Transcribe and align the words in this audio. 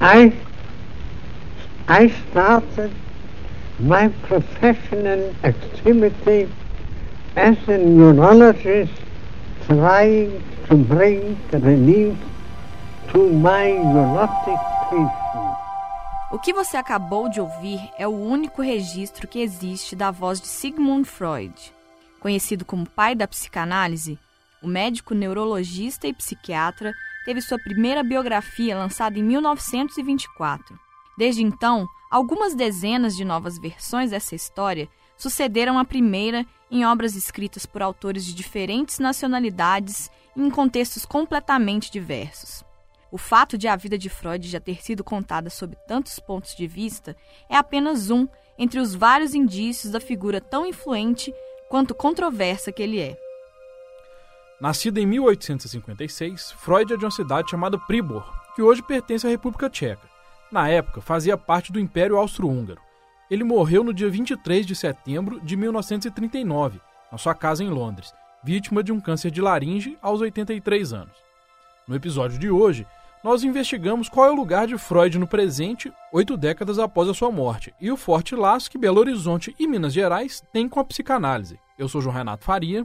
I, 0.00 0.32
I 1.88 2.08
started 2.30 2.92
my 3.80 4.08
professional 4.28 5.34
activity 5.42 6.48
as 7.34 7.56
a 7.68 7.78
neurologist 7.78 8.92
trying 9.66 10.40
to 10.68 10.76
bring 10.76 11.36
relief 11.50 12.16
to 13.12 13.18
my 13.18 13.72
neurotic 13.72 14.60
patient. 14.88 15.58
O 16.30 16.38
que 16.38 16.52
você 16.52 16.76
acabou 16.76 17.28
de 17.28 17.40
ouvir 17.40 17.80
é 17.98 18.06
o 18.06 18.12
único 18.12 18.62
registro 18.62 19.26
que 19.26 19.40
existe 19.40 19.96
da 19.96 20.12
voz 20.12 20.40
de 20.40 20.46
Sigmund 20.46 21.08
Freud. 21.08 21.74
Conhecido 22.20 22.64
como 22.64 22.88
pai 22.88 23.16
da 23.16 23.26
psicanálise, 23.26 24.16
o 24.62 24.68
médico 24.68 25.12
neurologista 25.12 26.06
e 26.06 26.12
psiquiatra 26.12 26.94
teve 27.28 27.42
sua 27.42 27.58
primeira 27.58 28.02
biografia 28.02 28.74
lançada 28.74 29.18
em 29.18 29.22
1924. 29.22 30.80
Desde 31.18 31.42
então, 31.42 31.86
algumas 32.10 32.54
dezenas 32.54 33.14
de 33.14 33.22
novas 33.22 33.58
versões 33.58 34.12
dessa 34.12 34.34
história 34.34 34.88
sucederam 35.14 35.78
a 35.78 35.84
primeira 35.84 36.46
em 36.70 36.86
obras 36.86 37.14
escritas 37.14 37.66
por 37.66 37.82
autores 37.82 38.24
de 38.24 38.32
diferentes 38.32 38.98
nacionalidades 38.98 40.10
e 40.34 40.40
em 40.40 40.48
contextos 40.48 41.04
completamente 41.04 41.92
diversos. 41.92 42.64
O 43.12 43.18
fato 43.18 43.58
de 43.58 43.68
a 43.68 43.76
vida 43.76 43.98
de 43.98 44.08
Freud 44.08 44.48
já 44.48 44.58
ter 44.58 44.82
sido 44.82 45.04
contada 45.04 45.50
sob 45.50 45.76
tantos 45.86 46.18
pontos 46.18 46.56
de 46.56 46.66
vista 46.66 47.14
é 47.46 47.56
apenas 47.56 48.08
um 48.08 48.26
entre 48.58 48.80
os 48.80 48.94
vários 48.94 49.34
indícios 49.34 49.92
da 49.92 50.00
figura 50.00 50.40
tão 50.40 50.64
influente 50.64 51.30
quanto 51.68 51.94
controversa 51.94 52.72
que 52.72 52.82
ele 52.82 52.98
é. 52.98 53.27
Nascido 54.60 54.98
em 54.98 55.06
1856, 55.06 56.50
Freud 56.58 56.92
é 56.92 56.96
de 56.96 57.04
uma 57.04 57.12
cidade 57.12 57.48
chamada 57.48 57.78
Pribor, 57.78 58.24
que 58.56 58.62
hoje 58.62 58.82
pertence 58.82 59.24
à 59.24 59.30
República 59.30 59.70
Tcheca. 59.70 60.08
Na 60.50 60.68
época, 60.68 61.00
fazia 61.00 61.36
parte 61.36 61.70
do 61.70 61.78
Império 61.78 62.16
Austro-Húngaro. 62.16 62.80
Ele 63.30 63.44
morreu 63.44 63.84
no 63.84 63.94
dia 63.94 64.10
23 64.10 64.66
de 64.66 64.74
setembro 64.74 65.38
de 65.40 65.56
1939, 65.56 66.80
na 67.12 67.18
sua 67.18 67.36
casa 67.36 67.62
em 67.62 67.68
Londres, 67.68 68.12
vítima 68.42 68.82
de 68.82 68.90
um 68.90 69.00
câncer 69.00 69.30
de 69.30 69.40
laringe 69.40 69.96
aos 70.02 70.20
83 70.20 70.92
anos. 70.92 71.16
No 71.86 71.94
episódio 71.94 72.36
de 72.36 72.50
hoje, 72.50 72.84
nós 73.22 73.44
investigamos 73.44 74.08
qual 74.08 74.26
é 74.26 74.30
o 74.30 74.36
lugar 74.36 74.66
de 74.66 74.76
Freud 74.76 75.20
no 75.20 75.28
presente, 75.28 75.92
oito 76.12 76.36
décadas 76.36 76.80
após 76.80 77.08
a 77.08 77.14
sua 77.14 77.30
morte, 77.30 77.72
e 77.80 77.92
o 77.92 77.96
forte 77.96 78.34
laço 78.34 78.68
que 78.68 78.78
Belo 78.78 78.98
Horizonte 78.98 79.54
e 79.56 79.68
Minas 79.68 79.92
Gerais 79.92 80.42
têm 80.52 80.68
com 80.68 80.80
a 80.80 80.84
psicanálise. 80.84 81.60
Eu 81.78 81.88
sou 81.88 82.00
João 82.00 82.14
Renato 82.14 82.44
Faria. 82.44 82.84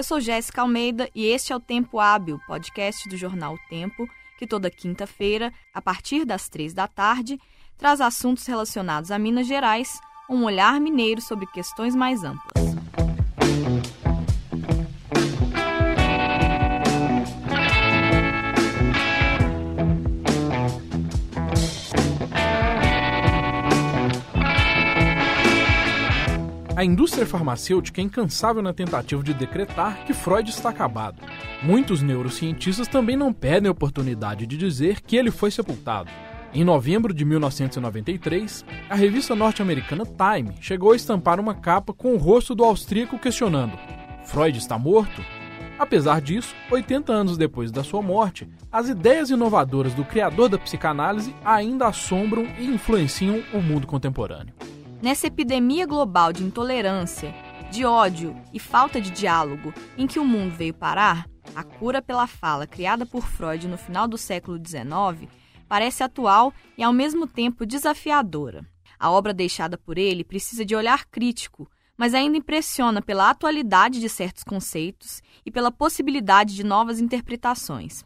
Eu 0.00 0.04
sou 0.04 0.18
Jéssica 0.18 0.62
Almeida 0.62 1.10
e 1.14 1.26
este 1.26 1.52
é 1.52 1.56
o 1.56 1.60
Tempo 1.60 2.00
Hábil, 2.00 2.40
podcast 2.46 3.06
do 3.06 3.18
jornal 3.18 3.58
Tempo, 3.68 4.08
que 4.38 4.46
toda 4.46 4.70
quinta-feira, 4.70 5.52
a 5.74 5.82
partir 5.82 6.24
das 6.24 6.48
três 6.48 6.72
da 6.72 6.88
tarde, 6.88 7.38
traz 7.76 8.00
assuntos 8.00 8.46
relacionados 8.46 9.10
a 9.10 9.18
Minas 9.18 9.46
Gerais, 9.46 10.00
um 10.30 10.44
olhar 10.44 10.80
mineiro 10.80 11.20
sobre 11.20 11.44
questões 11.48 11.94
mais 11.94 12.24
amplas. 12.24 12.79
A 26.80 26.84
indústria 26.84 27.26
farmacêutica 27.26 28.00
é 28.00 28.04
incansável 28.04 28.62
na 28.62 28.72
tentativa 28.72 29.22
de 29.22 29.34
decretar 29.34 30.02
que 30.06 30.14
Freud 30.14 30.48
está 30.48 30.70
acabado. 30.70 31.20
Muitos 31.62 32.00
neurocientistas 32.00 32.88
também 32.88 33.18
não 33.18 33.34
perdem 33.34 33.68
a 33.68 33.72
oportunidade 33.72 34.46
de 34.46 34.56
dizer 34.56 35.02
que 35.02 35.14
ele 35.14 35.30
foi 35.30 35.50
sepultado. 35.50 36.08
Em 36.54 36.64
novembro 36.64 37.12
de 37.12 37.22
1993, 37.22 38.64
a 38.88 38.94
revista 38.94 39.34
norte-americana 39.34 40.06
Time 40.06 40.54
chegou 40.58 40.92
a 40.92 40.96
estampar 40.96 41.38
uma 41.38 41.54
capa 41.54 41.92
com 41.92 42.14
o 42.14 42.16
rosto 42.16 42.54
do 42.54 42.64
austríaco 42.64 43.18
questionando: 43.18 43.78
Freud 44.24 44.56
está 44.56 44.78
morto? 44.78 45.22
Apesar 45.78 46.22
disso, 46.22 46.54
80 46.70 47.12
anos 47.12 47.36
depois 47.36 47.70
da 47.70 47.84
sua 47.84 48.00
morte, 48.00 48.48
as 48.72 48.88
ideias 48.88 49.28
inovadoras 49.28 49.92
do 49.92 50.02
criador 50.02 50.48
da 50.48 50.56
psicanálise 50.56 51.34
ainda 51.44 51.88
assombram 51.88 52.46
e 52.58 52.64
influenciam 52.64 53.42
o 53.52 53.60
mundo 53.60 53.86
contemporâneo. 53.86 54.54
Nessa 55.02 55.28
epidemia 55.28 55.86
global 55.86 56.30
de 56.30 56.44
intolerância, 56.44 57.34
de 57.70 57.86
ódio 57.86 58.36
e 58.52 58.58
falta 58.58 59.00
de 59.00 59.10
diálogo 59.10 59.72
em 59.96 60.06
que 60.06 60.18
o 60.18 60.24
mundo 60.24 60.54
veio 60.54 60.74
parar, 60.74 61.26
a 61.54 61.64
cura 61.64 62.02
pela 62.02 62.26
fala 62.26 62.66
criada 62.66 63.06
por 63.06 63.26
Freud 63.26 63.66
no 63.66 63.78
final 63.78 64.06
do 64.06 64.18
século 64.18 64.58
XIX 64.58 65.30
parece 65.66 66.02
atual 66.02 66.52
e 66.76 66.82
ao 66.82 66.92
mesmo 66.92 67.26
tempo 67.26 67.64
desafiadora. 67.64 68.66
A 68.98 69.10
obra 69.10 69.32
deixada 69.32 69.78
por 69.78 69.96
ele 69.96 70.22
precisa 70.24 70.64
de 70.64 70.74
olhar 70.74 71.06
crítico, 71.06 71.70
mas 71.96 72.12
ainda 72.12 72.36
impressiona 72.36 73.00
pela 73.00 73.30
atualidade 73.30 74.00
de 74.00 74.08
certos 74.08 74.44
conceitos 74.44 75.22
e 75.46 75.50
pela 75.50 75.70
possibilidade 75.70 76.54
de 76.54 76.64
novas 76.64 77.00
interpretações. 77.00 78.04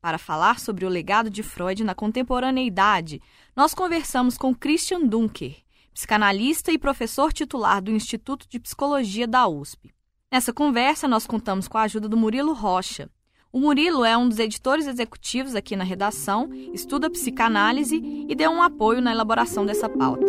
Para 0.00 0.16
falar 0.18 0.58
sobre 0.58 0.86
o 0.86 0.88
legado 0.88 1.28
de 1.28 1.42
Freud 1.42 1.84
na 1.84 1.94
contemporaneidade, 1.94 3.20
nós 3.54 3.74
conversamos 3.74 4.38
com 4.38 4.54
Christian 4.54 5.04
Dunker, 5.04 5.56
psicanalista 5.92 6.72
e 6.72 6.78
professor 6.78 7.32
titular 7.32 7.82
do 7.82 7.90
Instituto 7.90 8.46
de 8.48 8.58
Psicologia 8.58 9.26
da 9.26 9.46
USP. 9.46 9.92
Nessa 10.32 10.52
conversa, 10.52 11.08
nós 11.08 11.26
contamos 11.26 11.66
com 11.66 11.76
a 11.76 11.82
ajuda 11.82 12.08
do 12.08 12.16
Murilo 12.16 12.52
Rocha. 12.52 13.10
O 13.52 13.58
Murilo 13.58 14.04
é 14.04 14.16
um 14.16 14.28
dos 14.28 14.38
editores 14.38 14.86
executivos 14.86 15.56
aqui 15.56 15.74
na 15.74 15.82
redação, 15.82 16.48
estuda 16.72 17.10
psicanálise 17.10 18.00
e 18.28 18.34
deu 18.34 18.50
um 18.50 18.62
apoio 18.62 19.02
na 19.02 19.10
elaboração 19.10 19.66
dessa 19.66 19.88
pauta. 19.88 20.26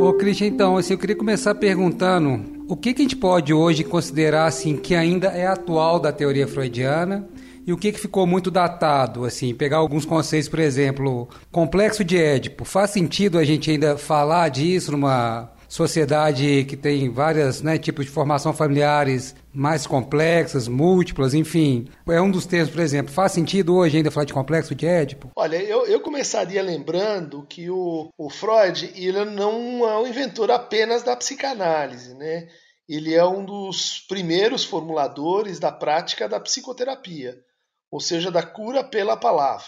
Ô, 0.00 0.14
Christian, 0.14 0.46
então, 0.46 0.78
assim, 0.78 0.94
eu 0.94 0.98
queria 0.98 1.16
começar 1.16 1.54
perguntando 1.54 2.64
o 2.66 2.74
que, 2.74 2.94
que 2.94 3.02
a 3.02 3.04
gente 3.04 3.16
pode 3.16 3.52
hoje 3.52 3.84
considerar 3.84 4.46
assim 4.46 4.76
que 4.76 4.94
ainda 4.94 5.28
é 5.28 5.46
atual 5.46 6.00
da 6.00 6.10
teoria 6.10 6.48
freudiana 6.48 7.28
e 7.68 7.72
o 7.72 7.76
que, 7.76 7.92
que 7.92 8.00
ficou 8.00 8.26
muito 8.26 8.50
datado, 8.50 9.26
assim, 9.26 9.54
pegar 9.54 9.76
alguns 9.76 10.06
conceitos, 10.06 10.48
por 10.48 10.58
exemplo, 10.58 11.28
complexo 11.52 12.02
de 12.02 12.16
Édipo. 12.16 12.64
Faz 12.64 12.92
sentido 12.92 13.38
a 13.38 13.44
gente 13.44 13.70
ainda 13.70 13.98
falar 13.98 14.48
disso 14.48 14.90
numa 14.90 15.52
sociedade 15.68 16.64
que 16.64 16.78
tem 16.78 17.10
vários 17.10 17.60
né, 17.60 17.76
tipos 17.76 18.06
de 18.06 18.10
formação 18.10 18.54
familiares 18.54 19.36
mais 19.52 19.86
complexas, 19.86 20.66
múltiplas, 20.66 21.34
enfim. 21.34 21.86
É 22.08 22.18
um 22.22 22.30
dos 22.30 22.46
termos, 22.46 22.70
por 22.70 22.80
exemplo. 22.80 23.12
Faz 23.12 23.32
sentido 23.32 23.76
hoje 23.76 23.98
ainda 23.98 24.10
falar 24.10 24.24
de 24.24 24.32
complexo 24.32 24.74
de 24.74 24.86
Édipo? 24.86 25.30
Olha, 25.36 25.62
eu, 25.62 25.84
eu 25.84 26.00
começaria 26.00 26.62
lembrando 26.62 27.44
que 27.46 27.68
o, 27.68 28.08
o 28.16 28.30
Freud 28.30 28.94
ele 28.96 29.26
não 29.26 29.86
é 29.86 29.98
o 29.98 30.06
inventor 30.06 30.50
apenas 30.50 31.02
da 31.02 31.14
psicanálise, 31.14 32.14
né? 32.14 32.48
Ele 32.88 33.14
é 33.14 33.26
um 33.26 33.44
dos 33.44 34.06
primeiros 34.08 34.64
formuladores 34.64 35.58
da 35.58 35.70
prática 35.70 36.26
da 36.26 36.40
psicoterapia 36.40 37.46
ou 37.90 38.00
seja, 38.00 38.30
da 38.30 38.42
cura 38.42 38.84
pela 38.84 39.16
palavra. 39.16 39.66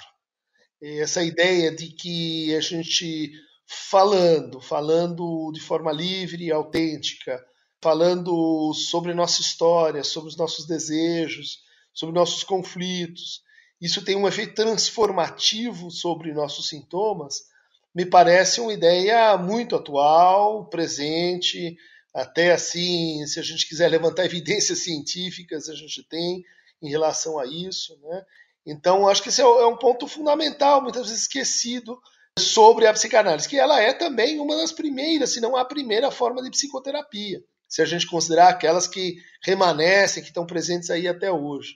Essa 0.82 1.22
ideia 1.22 1.75
de 1.75 1.88
que 1.88 2.54
a 2.54 2.60
gente 2.60 3.32
falando, 3.66 4.60
falando 4.60 5.50
de 5.53 5.60
forma 5.60 5.92
livre 5.92 6.44
e 6.44 6.53
autêntica, 6.53 7.41
falando 7.82 8.72
sobre 8.75 9.14
nossa 9.14 9.41
história, 9.41 10.03
sobre 10.03 10.28
os 10.28 10.36
nossos 10.36 10.66
desejos, 10.66 11.58
sobre 11.92 12.14
nossos 12.14 12.42
conflitos, 12.42 13.42
isso 13.81 14.04
tem 14.04 14.16
um 14.16 14.28
efeito 14.28 14.54
transformativo 14.54 15.91
sobre 15.91 16.34
nossos 16.34 16.69
sintomas, 16.69 17.48
me 17.94 18.04
parece 18.04 18.60
uma 18.60 18.72
ideia 18.72 19.37
muito 19.38 19.75
atual, 19.75 20.66
presente, 20.69 21.76
até 22.14 22.52
assim, 22.52 23.26
se 23.26 23.41
a 23.41 23.42
gente 23.42 23.69
quiser 23.69 23.88
levantar 23.88 24.25
evidências 24.26 24.81
científicas, 24.81 25.69
a 25.69 25.75
gente 25.75 26.02
tem, 26.04 26.44
em 26.82 26.88
relação 26.88 27.38
a 27.38 27.46
isso. 27.46 27.98
Né? 28.02 28.24
Então, 28.66 29.08
acho 29.08 29.22
que 29.22 29.28
esse 29.28 29.40
é, 29.40 29.44
é 29.44 29.66
um 29.66 29.76
ponto 29.76 30.06
fundamental, 30.06 30.82
muitas 30.82 31.06
vezes 31.06 31.22
esquecido, 31.22 32.00
sobre 32.38 32.87
a 32.87 32.93
psicanálise, 32.93 33.49
que 33.49 33.58
ela 33.58 33.81
é 33.81 33.93
também 33.93 34.38
uma 34.38 34.56
das 34.56 34.72
primeiras, 34.72 35.32
se 35.32 35.40
não 35.40 35.56
a 35.56 35.64
primeira 35.64 36.10
forma 36.10 36.43
de 36.43 36.50
psicoterapia, 36.50 37.43
se 37.69 37.82
a 37.82 37.84
gente 37.84 38.06
considerar 38.06 38.49
aquelas 38.49 38.87
que 38.87 39.16
remanescem, 39.43 40.22
que 40.22 40.28
estão 40.28 40.46
presentes 40.46 40.90
aí 40.90 41.06
até 41.06 41.31
hoje. 41.31 41.75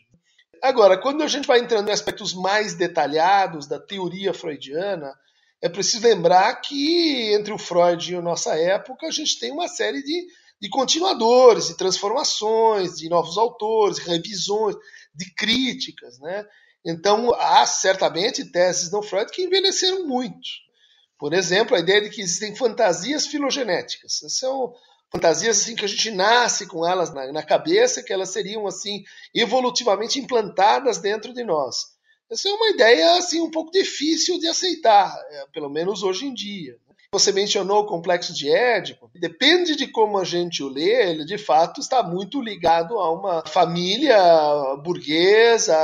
Agora, 0.63 0.97
quando 0.97 1.23
a 1.23 1.29
gente 1.29 1.47
vai 1.47 1.59
entrando 1.59 1.89
em 1.89 1.93
aspectos 1.93 2.33
mais 2.33 2.75
detalhados 2.75 3.67
da 3.67 3.79
teoria 3.79 4.33
freudiana, 4.33 5.15
é 5.61 5.69
preciso 5.69 6.07
lembrar 6.07 6.55
que 6.57 7.35
entre 7.35 7.53
o 7.53 7.59
Freud 7.59 8.13
e 8.13 8.17
a 8.17 8.23
nossa 8.23 8.55
época, 8.57 9.07
a 9.07 9.11
gente 9.11 9.39
tem 9.39 9.53
uma 9.53 9.69
série 9.69 10.03
de 10.03 10.27
de 10.61 10.69
continuadores, 10.69 11.69
de 11.69 11.77
transformações, 11.77 12.97
de 12.97 13.09
novos 13.09 13.37
autores, 13.37 13.99
revisões, 13.99 14.77
de 15.15 15.33
críticas, 15.35 16.19
né? 16.19 16.45
Então, 16.85 17.33
há 17.35 17.65
certamente 17.67 18.51
teses 18.51 18.91
no 18.91 19.03
Freud 19.03 19.31
que 19.31 19.43
envelheceram 19.43 20.07
muito. 20.07 20.49
Por 21.19 21.33
exemplo, 21.33 21.75
a 21.77 21.81
ideia 21.81 22.03
de 22.03 22.11
que 22.11 22.21
existem 22.21 22.55
fantasias 22.55 23.27
filogenéticas. 23.27 24.23
Esse 24.23 24.45
é 24.45 24.49
o 24.49 24.75
fantasias 25.11 25.61
assim 25.61 25.77
que 25.77 25.85
a 25.85 25.89
gente 25.89 26.11
nasce 26.11 26.67
com 26.67 26.85
elas 26.85 27.15
na, 27.15 27.33
na 27.33 27.43
cabeça, 27.43 28.03
que 28.03 28.13
elas 28.13 28.31
seriam 28.31 28.67
assim 28.67 29.05
evolutivamente 29.33 30.19
implantadas 30.19 30.99
dentro 30.99 31.33
de 31.33 31.45
nós. 31.45 31.95
Essa 32.31 32.49
é 32.49 32.53
uma 32.53 32.71
ideia 32.71 33.17
assim 33.17 33.41
um 33.41 33.51
pouco 33.51 33.71
difícil 33.71 34.41
de 34.41 34.49
aceitar, 34.49 35.15
é, 35.31 35.47
pelo 35.53 35.71
menos 35.71 36.03
hoje 36.03 36.27
em 36.27 36.35
dia. 36.35 36.77
Você 37.15 37.31
mencionou 37.31 37.83
o 37.83 37.87
complexo 37.87 38.35
de 38.35 38.51
Édipo. 38.51 39.09
Depende 39.15 39.77
de 39.77 39.87
como 39.87 40.19
a 40.19 40.25
gente 40.25 40.65
o 40.65 40.69
lê, 40.69 41.11
ele 41.11 41.25
de 41.25 41.39
fato 41.39 41.81
está 41.81 42.03
muito 42.03 42.43
ligado 42.43 42.99
a 42.99 43.09
uma 43.13 43.47
família 43.47 44.19
burguesa, 44.83 45.77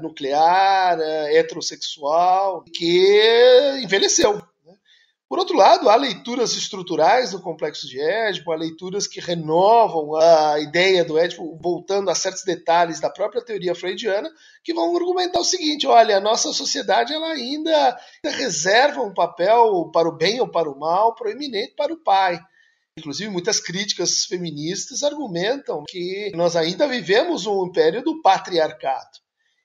nuclear, 0.00 0.98
é, 0.98 1.36
heterossexual, 1.36 2.64
que 2.74 3.78
envelheceu. 3.82 4.42
Por 5.28 5.38
outro 5.38 5.54
lado, 5.54 5.90
há 5.90 5.96
leituras 5.96 6.54
estruturais 6.54 7.32
do 7.32 7.42
complexo 7.42 7.86
de 7.86 8.00
Édipo, 8.00 8.50
há 8.50 8.56
leituras 8.56 9.06
que 9.06 9.20
renovam 9.20 10.16
a 10.16 10.58
ideia 10.58 11.04
do 11.04 11.18
Édipo, 11.18 11.58
voltando 11.62 12.08
a 12.08 12.14
certos 12.14 12.44
detalhes 12.44 12.98
da 12.98 13.10
própria 13.10 13.44
teoria 13.44 13.74
freudiana, 13.74 14.30
que 14.64 14.72
vão 14.72 14.96
argumentar 14.96 15.38
o 15.38 15.44
seguinte: 15.44 15.86
olha, 15.86 16.16
a 16.16 16.20
nossa 16.20 16.50
sociedade 16.54 17.12
ela 17.12 17.32
ainda 17.32 17.98
reserva 18.24 19.02
um 19.02 19.12
papel 19.12 19.90
para 19.92 20.08
o 20.08 20.16
bem 20.16 20.40
ou 20.40 20.50
para 20.50 20.70
o 20.70 20.78
mal 20.78 21.14
proeminente 21.14 21.74
para 21.76 21.92
o 21.92 22.02
pai. 22.02 22.40
Inclusive, 22.98 23.30
muitas 23.30 23.60
críticas 23.60 24.24
feministas 24.24 25.02
argumentam 25.02 25.84
que 25.86 26.32
nós 26.34 26.56
ainda 26.56 26.88
vivemos 26.88 27.46
um 27.46 27.66
império 27.66 28.02
do 28.02 28.22
patriarcado. 28.22 29.18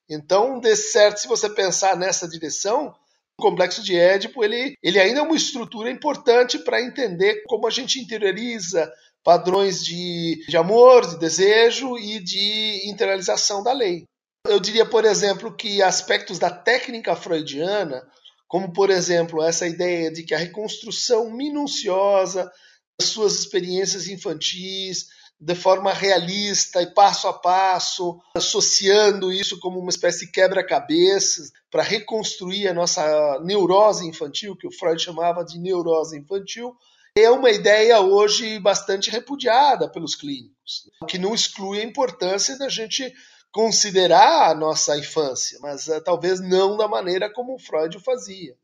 Então, 0.10 0.60
de 0.60 0.76
certo, 0.76 1.22
se 1.22 1.28
você 1.28 1.50
pensar 1.50 1.96
nessa 1.96 2.28
direção, 2.28 2.94
complexo 3.44 3.84
de 3.84 3.94
Édipo 3.94 4.42
ele, 4.42 4.78
ele 4.82 4.98
ainda 4.98 5.20
é 5.20 5.22
uma 5.22 5.36
estrutura 5.36 5.92
importante 5.92 6.58
para 6.60 6.82
entender 6.82 7.44
como 7.46 7.68
a 7.68 7.70
gente 7.70 8.00
interioriza 8.00 8.90
padrões 9.22 9.84
de, 9.84 10.46
de 10.48 10.56
amor, 10.56 11.06
de 11.06 11.20
desejo 11.20 11.98
e 11.98 12.22
de 12.22 12.90
internalização 12.90 13.62
da 13.62 13.74
lei. 13.74 14.06
Eu 14.48 14.62
diria, 14.62 14.86
por 14.86 15.04
exemplo, 15.04 15.54
que 15.54 15.82
aspectos 15.82 16.40
da 16.40 16.50
técnica 16.50 17.18
freudiana, 17.18 18.02
como 18.48 18.72
por 18.72 18.90
exemplo 18.90 19.44
essa 19.44 19.68
ideia 19.68 20.10
de 20.10 20.24
que 20.24 20.34
a 20.34 20.38
reconstrução 20.38 21.30
minuciosa 21.30 22.50
das 22.98 23.10
suas 23.10 23.34
experiências 23.36 24.08
infantis, 24.08 25.08
de 25.44 25.56
forma 25.56 25.92
realista 25.92 26.82
e 26.82 26.94
passo 26.94 27.28
a 27.28 27.34
passo, 27.34 28.18
associando 28.34 29.32
isso 29.32 29.60
como 29.60 29.78
uma 29.78 29.90
espécie 29.90 30.26
de 30.26 30.32
quebra-cabeças 30.32 31.52
para 31.70 31.84
reconstruir 31.84 32.70
a 32.70 32.74
nossa 32.74 33.42
neurose 33.44 34.08
infantil, 34.08 34.56
que 34.56 34.66
o 34.66 34.72
Freud 34.72 35.02
chamava 35.02 35.44
de 35.44 35.60
neurose 35.60 36.18
infantil, 36.18 36.74
é 37.18 37.30
uma 37.30 37.52
ideia 37.52 38.00
hoje 38.00 38.58
bastante 38.60 39.12
repudiada 39.12 39.90
pelos 39.90 40.16
clínicos, 40.16 40.90
que 41.10 41.18
não 41.18 41.36
exclui 41.36 41.82
a 41.82 41.86
importância 41.86 42.58
da 42.58 42.70
gente 42.70 43.14
considerar 43.52 44.50
a 44.50 44.56
nossa 44.56 44.98
infância, 44.98 45.60
mas 45.62 45.88
uh, 45.88 46.02
talvez 46.02 46.40
não 46.40 46.78
da 46.78 46.88
maneira 46.88 47.32
como 47.32 47.54
o 47.54 47.60
Freud 47.60 48.00
fazia. 48.00 48.56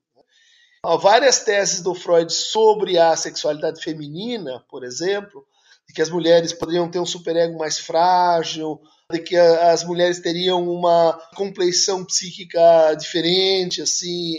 Há 0.83 0.95
várias 0.95 1.43
teses 1.43 1.81
do 1.81 1.93
Freud 1.93 2.31
sobre 2.31 2.97
a 2.97 3.15
sexualidade 3.17 3.83
feminina, 3.83 4.63
por 4.69 4.85
exemplo, 4.85 5.45
de 5.89 5.94
que 5.94 6.03
as 6.03 6.09
mulheres 6.12 6.53
poderiam 6.53 6.88
ter 6.88 7.00
um 7.00 7.06
superego 7.06 7.57
mais 7.57 7.80
frágil, 7.80 8.80
de 9.12 9.18
que 9.18 9.36
as 9.36 9.83
mulheres 9.83 10.19
teriam 10.19 10.69
uma 10.69 11.19
compleição 11.36 12.06
psíquica 12.06 12.94
diferente, 12.94 13.81
assim. 13.81 14.38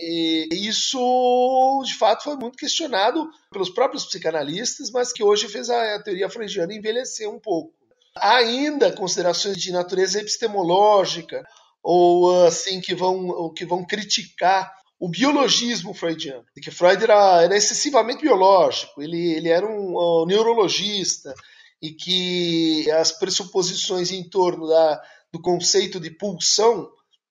Isso, 0.52 1.82
de 1.84 1.98
fato, 1.98 2.22
foi 2.22 2.36
muito 2.36 2.56
questionado 2.56 3.28
pelos 3.50 3.68
próprios 3.68 4.04
psicanalistas, 4.06 4.92
mas 4.92 5.12
que 5.12 5.24
hoje 5.24 5.48
fez 5.48 5.68
a 5.68 6.00
teoria 6.00 6.30
freudiana 6.30 6.72
envelhecer 6.72 7.28
um 7.28 7.40
pouco. 7.40 7.74
Há 8.14 8.36
ainda 8.36 8.92
considerações 8.92 9.56
de 9.56 9.72
natureza 9.72 10.20
epistemológica 10.20 11.44
ou 11.82 12.44
assim 12.46 12.80
que 12.80 12.94
vão 12.94 13.52
que 13.52 13.64
vão 13.64 13.84
criticar 13.84 14.72
o 15.00 15.08
biologismo 15.08 15.94
freudiano, 15.94 16.44
que 16.62 16.70
Freud 16.70 17.02
era, 17.02 17.42
era 17.42 17.56
excessivamente 17.56 18.20
biológico, 18.20 19.00
ele, 19.02 19.32
ele 19.32 19.48
era 19.48 19.66
um, 19.66 19.96
um, 19.96 20.26
neurologista 20.26 21.34
e 21.80 21.90
que 21.90 22.90
as 22.90 23.10
pressuposições 23.10 24.12
em 24.12 24.22
torno 24.28 24.68
da, 24.68 25.02
do 25.32 25.40
conceito 25.40 25.98
de 25.98 26.10
pulsão, 26.10 26.86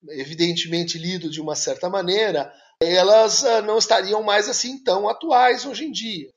evidentemente 0.09 0.97
lido 0.97 1.29
de 1.29 1.39
uma 1.39 1.55
certa 1.55 1.87
maneira, 1.87 2.51
elas 2.81 3.43
uh, 3.43 3.61
não 3.61 3.77
estariam 3.77 4.23
mais 4.23 4.49
assim 4.49 4.83
tão 4.83 5.07
atuais 5.07 5.63
hoje 5.63 5.85
em 5.85 5.91
dia. 5.91 6.33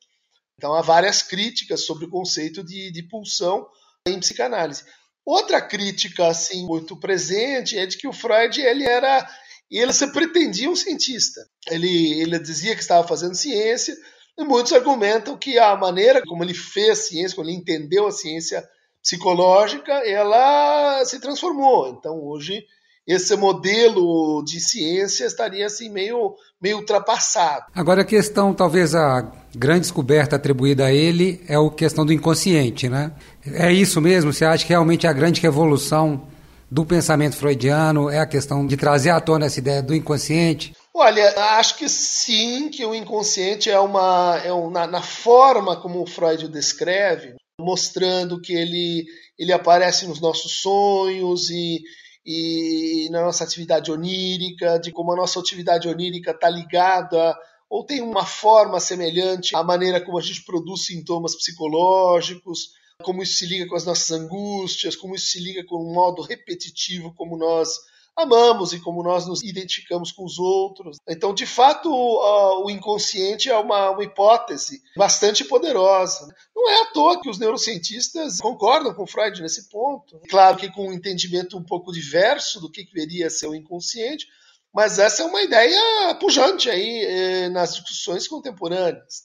Então 0.59 0.75
há 0.75 0.83
várias 0.83 1.23
críticas 1.23 1.87
sobre 1.87 2.05
o 2.05 2.11
conceito 2.11 2.63
de, 2.63 2.91
de 2.91 3.03
pulsão 3.05 3.67
em 4.07 4.21
psicanálise. 4.21 4.85
Outra 5.25 5.63
crítica 5.63 6.27
assim 6.27 6.67
muito 6.67 6.95
presente 6.95 7.79
é 7.79 7.87
de 7.87 7.97
que 7.97 8.09
o 8.09 8.13
Freud 8.13 8.61
ele 8.61 8.85
era 8.85 9.27
e 9.73 9.79
ele 9.79 9.95
se 9.95 10.07
pretendia 10.09 10.69
um 10.71 10.77
cientista. 10.77 11.41
Ele, 11.71 12.21
ele 12.21 12.39
dizia 12.39 12.75
que 12.75 12.83
estava 12.83 13.09
fazendo 13.09 13.35
ciência, 13.35 13.97
e 14.39 14.45
muitos 14.45 14.75
argumentam 14.75 15.37
que 15.37 15.59
a 15.59 15.75
maneira 15.75 16.21
como 16.27 16.45
ele 16.45 16.53
fez 16.53 17.09
ciência, 17.09 17.35
como 17.35 17.49
ele 17.49 17.57
entendeu 17.57 18.07
a 18.07 18.13
ciência 18.13 18.63
psicológica, 19.03 19.93
ela 20.07 21.03
se 21.07 21.19
transformou. 21.19 21.89
Então, 21.89 22.23
hoje, 22.23 22.63
esse 23.07 23.35
modelo 23.35 24.45
de 24.45 24.61
ciência 24.61 25.25
estaria 25.25 25.65
assim 25.65 25.89
meio, 25.89 26.35
meio 26.61 26.77
ultrapassado. 26.77 27.65
Agora, 27.75 28.03
a 28.03 28.05
questão, 28.05 28.53
talvez 28.53 28.95
a 28.95 29.33
grande 29.57 29.81
descoberta 29.81 30.37
atribuída 30.37 30.87
a 30.87 30.93
ele 30.93 31.43
é 31.49 31.57
a 31.57 31.71
questão 31.71 32.05
do 32.05 32.13
inconsciente, 32.13 32.91
né? 32.91 33.13
É 33.47 33.73
isso 33.73 34.03
mesmo? 34.03 34.33
Você 34.33 34.45
acha 34.45 34.65
que 34.65 34.71
realmente 34.71 35.07
a 35.07 35.13
grande 35.13 35.41
revolução 35.41 36.31
do 36.73 36.87
pensamento 36.87 37.37
freudiano 37.37 38.09
é 38.09 38.19
a 38.19 38.27
questão 38.27 38.67
de 38.67 38.79
trazer 38.79 39.11
à 39.11 39.21
tona 39.21 39.45
essa 39.45 39.59
ideia 39.59 39.83
do 39.83 39.95
inconsciente? 39.95 40.75
Olha, 40.95 41.29
acho 41.59 41.77
que 41.77 41.87
sim, 41.87 42.71
que 42.71 42.83
o 42.87 42.95
inconsciente 42.95 43.69
é 43.69 43.79
uma. 43.79 44.41
É 44.43 44.51
um, 44.51 44.71
na, 44.71 44.87
na, 44.87 45.03
forma 45.03 45.77
como 45.77 46.01
o 46.01 46.07
Freud 46.07 46.47
o 46.47 46.49
descreve, 46.49 47.35
mostrando 47.61 48.41
que 48.41 48.55
ele, 48.55 49.05
ele 49.39 49.53
aparece 49.53 50.07
nos 50.07 50.19
nossos 50.19 50.63
sonhos 50.63 51.51
e, 51.51 51.83
e 52.25 53.09
na 53.11 53.21
nossa 53.21 53.45
atividade 53.45 53.93
onírica, 53.93 54.79
de 54.79 54.91
como 54.91 55.13
a 55.13 55.17
nossa 55.17 55.39
atividade 55.41 55.87
onírica 55.87 56.31
está 56.31 56.49
ligada 56.49 57.37
ou 57.69 57.85
tem 57.85 58.01
uma 58.01 58.25
forma 58.25 58.81
semelhante 58.81 59.55
à 59.55 59.63
maneira 59.63 60.01
como 60.01 60.19
a 60.19 60.23
gente 60.23 60.45
produz 60.45 60.87
sintomas 60.87 61.37
psicológicos 61.37 62.71
como 63.03 63.23
isso 63.23 63.35
se 63.35 63.47
liga 63.47 63.67
com 63.67 63.77
as 63.77 63.85
nossas 63.85 64.11
angústias, 64.11 64.97
como 64.97 65.15
isso 65.15 65.27
se 65.27 65.41
liga 65.41 65.65
com 65.65 65.77
um 65.77 65.93
modo 65.93 66.23
repetitivo 66.23 67.13
como 67.15 67.37
nós 67.37 67.69
amamos 68.17 68.73
e 68.73 68.81
como 68.81 69.03
nós 69.03 69.27
nos 69.27 69.43
identificamos 69.43 70.13
com 70.13 70.25
os 70.25 70.39
outros. 70.39 70.99
Então, 71.09 71.35
de 71.35 71.47
fato, 71.47 71.91
o, 71.91 72.71
inconsciente 72.71 73.51
é 73.51 73.57
uma, 73.57 73.91
uma, 73.91 74.05
hipótese 74.05 74.83
bastante 74.97 75.45
poderosa. 75.45 76.29
Não 76.55 76.69
é 76.69 76.83
à 76.83 76.87
toa 76.87 77.21
que 77.21 77.31
os 77.31 77.39
neurocientistas 77.39 78.39
concordam 78.39 78.95
com 78.95 79.07
Freud 79.07 79.41
nesse 79.41 79.69
ponto. 79.69 80.21
Claro 80.29 80.57
que 80.57 80.71
com 80.71 80.89
um 80.89 80.93
entendimento 80.93 81.57
um 81.57 81.65
pouco 81.65 81.93
diverso 81.93 82.61
do 82.61 82.71
que 82.71 82.85
deveria 82.85 83.31
ser 83.31 83.47
o 83.47 83.55
inconsciente, 83.55 84.27
mas 84.73 84.99
essa 84.99 85.23
é 85.23 85.27
uma 85.27 85.43
ideia 85.43 86.15
pujante 86.21 86.71
aí 86.71 87.05
eh, 87.05 87.49
nas 87.51 87.75
discussões 87.75 88.29
contemporâneas. 88.29 89.25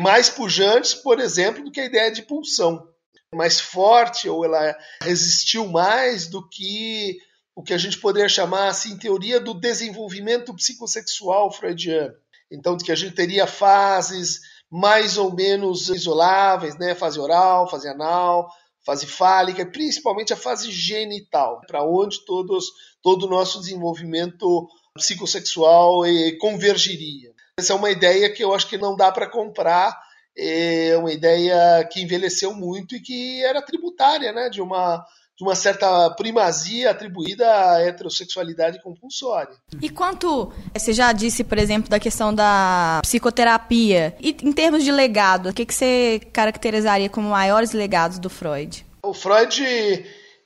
Mais 0.00 0.28
pujantes, 0.28 0.94
por 0.94 1.20
exemplo, 1.20 1.64
do 1.64 1.70
que 1.70 1.80
a 1.80 1.84
ideia 1.84 2.10
de 2.10 2.22
pulsão 2.22 2.86
mais 3.36 3.60
forte 3.60 4.28
ou 4.28 4.44
ela 4.44 4.76
resistiu 5.02 5.68
mais 5.68 6.26
do 6.26 6.46
que 6.48 7.18
o 7.54 7.62
que 7.62 7.72
a 7.72 7.78
gente 7.78 7.98
poderia 7.98 8.28
chamar 8.28 8.68
assim 8.68 8.98
teoria 8.98 9.40
do 9.40 9.54
desenvolvimento 9.54 10.54
psicossexual 10.54 11.50
freudiano. 11.50 12.14
Então, 12.50 12.76
de 12.76 12.84
que 12.84 12.92
a 12.92 12.96
gente 12.96 13.14
teria 13.14 13.46
fases 13.46 14.40
mais 14.70 15.16
ou 15.16 15.34
menos 15.34 15.88
isoláveis, 15.88 16.76
né? 16.78 16.94
Fase 16.94 17.18
oral, 17.18 17.68
fase 17.68 17.88
anal, 17.88 18.48
fase 18.84 19.06
fálica, 19.06 19.66
principalmente 19.66 20.32
a 20.32 20.36
fase 20.36 20.70
genital, 20.70 21.60
para 21.66 21.82
onde 21.82 22.24
todos, 22.24 22.66
todo 23.02 23.26
o 23.26 23.30
nosso 23.30 23.58
desenvolvimento 23.60 24.68
psicossexual 24.94 26.02
convergiria. 26.40 27.32
Essa 27.58 27.72
é 27.72 27.76
uma 27.76 27.90
ideia 27.90 28.30
que 28.32 28.44
eu 28.44 28.54
acho 28.54 28.68
que 28.68 28.78
não 28.78 28.94
dá 28.94 29.10
para 29.10 29.28
comprar 29.28 29.98
é 30.36 30.96
uma 30.98 31.12
ideia 31.12 31.84
que 31.90 32.02
envelheceu 32.02 32.52
muito 32.54 32.94
e 32.94 33.00
que 33.00 33.42
era 33.44 33.62
tributária 33.62 34.32
né, 34.32 34.50
de, 34.50 34.60
uma, 34.60 35.04
de 35.36 35.42
uma 35.42 35.54
certa 35.54 36.10
primazia 36.10 36.90
atribuída 36.90 37.46
à 37.46 37.80
heterossexualidade 37.80 38.82
compulsória. 38.82 39.56
E 39.80 39.88
quanto 39.88 40.52
você 40.76 40.92
já 40.92 41.12
disse, 41.12 41.42
por 41.42 41.58
exemplo, 41.58 41.88
da 41.88 41.98
questão 41.98 42.34
da 42.34 43.00
psicoterapia, 43.02 44.14
e 44.20 44.36
em 44.42 44.52
termos 44.52 44.84
de 44.84 44.92
legado, 44.92 45.48
o 45.48 45.54
que, 45.54 45.64
que 45.64 45.74
você 45.74 46.20
caracterizaria 46.32 47.08
como 47.08 47.30
maiores 47.30 47.72
legados 47.72 48.18
do 48.18 48.28
Freud? 48.28 48.84
O 49.02 49.14
Freud 49.14 49.64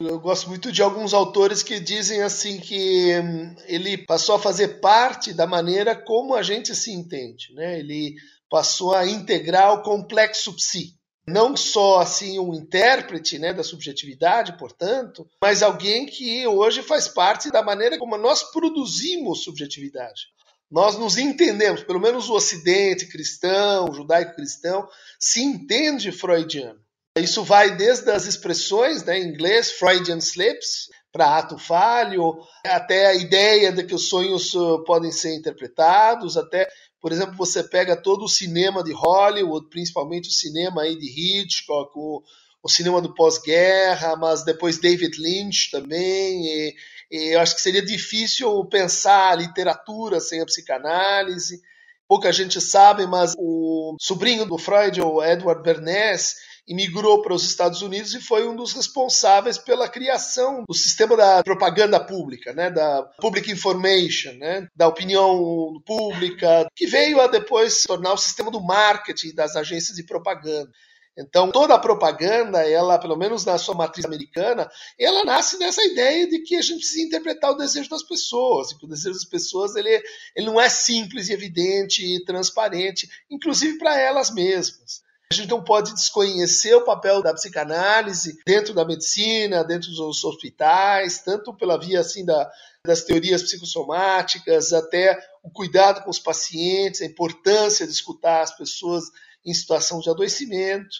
eu 0.00 0.18
gosto 0.18 0.48
muito 0.48 0.72
de 0.72 0.80
alguns 0.80 1.12
autores 1.12 1.62
que 1.62 1.78
dizem 1.78 2.22
assim 2.22 2.58
que 2.58 3.18
hum, 3.20 3.54
ele 3.66 3.98
passou 3.98 4.36
a 4.36 4.38
fazer 4.38 4.80
parte 4.80 5.34
da 5.34 5.46
maneira 5.46 5.94
como 5.94 6.34
a 6.34 6.42
gente 6.42 6.74
se 6.74 6.90
entende, 6.90 7.52
né? 7.52 7.78
Ele 7.78 8.14
passou 8.50 8.94
a 8.94 9.06
integrar 9.06 9.72
o 9.72 9.82
complexo 9.82 10.54
psi. 10.56 10.98
não 11.26 11.56
só 11.56 12.00
assim 12.00 12.40
um 12.40 12.52
intérprete 12.52 13.38
né, 13.38 13.52
da 13.52 13.62
subjetividade, 13.62 14.58
portanto, 14.58 15.28
mas 15.40 15.62
alguém 15.62 16.04
que 16.04 16.44
hoje 16.46 16.82
faz 16.82 17.06
parte 17.06 17.50
da 17.50 17.62
maneira 17.62 17.96
como 17.98 18.16
nós 18.18 18.42
produzimos 18.50 19.44
subjetividade. 19.44 20.22
Nós 20.68 20.98
nos 20.98 21.18
entendemos, 21.18 21.84
pelo 21.84 22.00
menos 22.00 22.28
o 22.28 22.34
Ocidente 22.34 23.06
cristão, 23.06 23.92
judaico-cristão, 23.92 24.88
se 25.18 25.40
entende 25.40 26.10
freudiano. 26.10 26.80
Isso 27.18 27.42
vai 27.42 27.76
desde 27.76 28.10
as 28.10 28.26
expressões 28.26 29.04
né, 29.04 29.18
em 29.18 29.28
inglês, 29.28 29.72
Freudian 29.72 30.18
slips, 30.18 30.88
para 31.12 31.38
ato 31.38 31.58
falho, 31.58 32.38
até 32.64 33.06
a 33.06 33.14
ideia 33.14 33.72
de 33.72 33.82
que 33.82 33.94
os 33.94 34.08
sonhos 34.08 34.54
uh, 34.54 34.84
podem 34.84 35.10
ser 35.10 35.34
interpretados, 35.34 36.36
até, 36.36 36.68
por 37.00 37.12
exemplo, 37.12 37.34
você 37.34 37.64
pega 37.64 37.96
todo 37.96 38.24
o 38.24 38.28
cinema 38.28 38.84
de 38.84 38.92
Hollywood, 38.92 39.68
principalmente 39.70 40.28
o 40.28 40.32
cinema 40.32 40.82
aí 40.82 40.98
de 40.98 41.08
Hitchcock, 41.08 41.90
o, 41.94 42.22
o 42.62 42.68
cinema 42.68 43.00
do 43.00 43.14
pós-guerra, 43.14 44.16
mas 44.16 44.44
depois 44.44 44.78
David 44.78 45.16
Lynch 45.18 45.70
também. 45.70 46.44
E, 46.44 46.74
e 47.10 47.34
eu 47.34 47.40
acho 47.40 47.54
que 47.54 47.62
seria 47.62 47.82
difícil 47.82 48.64
pensar 48.66 49.38
literatura 49.38 50.20
sem 50.20 50.40
a 50.42 50.46
psicanálise. 50.46 51.60
Pouca 52.06 52.32
gente 52.32 52.60
sabe, 52.60 53.06
mas 53.06 53.34
o 53.38 53.96
sobrinho 53.98 54.44
do 54.44 54.58
Freud, 54.58 55.00
o 55.00 55.22
Edward 55.22 55.62
Bernays, 55.62 56.34
imigrou 56.70 57.20
para 57.20 57.34
os 57.34 57.44
Estados 57.44 57.82
Unidos 57.82 58.14
e 58.14 58.20
foi 58.20 58.46
um 58.46 58.54
dos 58.54 58.72
responsáveis 58.72 59.58
pela 59.58 59.88
criação 59.88 60.64
do 60.68 60.72
sistema 60.72 61.16
da 61.16 61.42
propaganda 61.42 61.98
pública, 61.98 62.52
né, 62.52 62.70
da 62.70 63.02
public 63.20 63.50
information, 63.50 64.34
né, 64.34 64.68
da 64.76 64.86
opinião 64.86 65.82
pública, 65.84 66.68
que 66.76 66.86
veio 66.86 67.20
a 67.20 67.26
depois 67.26 67.74
se 67.74 67.88
tornar 67.88 68.12
o 68.12 68.16
sistema 68.16 68.52
do 68.52 68.62
marketing 68.62 69.34
das 69.34 69.56
agências 69.56 69.96
de 69.96 70.04
propaganda. 70.04 70.70
Então, 71.18 71.50
toda 71.50 71.74
a 71.74 71.78
propaganda, 71.78 72.62
ela, 72.62 72.96
pelo 72.96 73.16
menos 73.16 73.44
na 73.44 73.58
sua 73.58 73.74
matriz 73.74 74.06
americana, 74.06 74.70
ela 74.96 75.24
nasce 75.24 75.58
dessa 75.58 75.84
ideia 75.84 76.28
de 76.28 76.38
que 76.38 76.54
a 76.54 76.62
gente 76.62 76.78
precisa 76.78 77.02
interpretar 77.02 77.50
o 77.50 77.56
desejo 77.56 77.90
das 77.90 78.04
pessoas, 78.04 78.70
e 78.70 78.78
que 78.78 78.84
o 78.84 78.88
desejo 78.88 79.14
das 79.14 79.24
pessoas 79.24 79.74
ele, 79.74 79.90
ele 80.36 80.46
não 80.46 80.60
é 80.60 80.68
simples 80.68 81.28
e 81.28 81.32
evidente 81.32 82.06
e 82.06 82.24
transparente, 82.24 83.10
inclusive 83.28 83.76
para 83.76 83.98
elas 83.98 84.30
mesmas. 84.30 85.02
A 85.32 85.36
gente 85.36 85.48
não 85.48 85.62
pode 85.62 85.94
desconhecer 85.94 86.74
o 86.74 86.84
papel 86.84 87.22
da 87.22 87.32
psicanálise 87.32 88.36
dentro 88.44 88.74
da 88.74 88.84
medicina, 88.84 89.62
dentro 89.62 89.88
dos 89.88 90.24
hospitais, 90.24 91.20
tanto 91.22 91.54
pela 91.54 91.78
via 91.78 92.00
assim 92.00 92.24
da, 92.24 92.50
das 92.84 93.04
teorias 93.04 93.40
psicossomáticas, 93.40 94.72
até 94.72 95.16
o 95.40 95.48
cuidado 95.48 96.02
com 96.02 96.10
os 96.10 96.18
pacientes, 96.18 97.00
a 97.00 97.06
importância 97.06 97.86
de 97.86 97.92
escutar 97.92 98.42
as 98.42 98.56
pessoas 98.56 99.04
em 99.46 99.54
situação 99.54 100.00
de 100.00 100.10
adoecimento. 100.10 100.96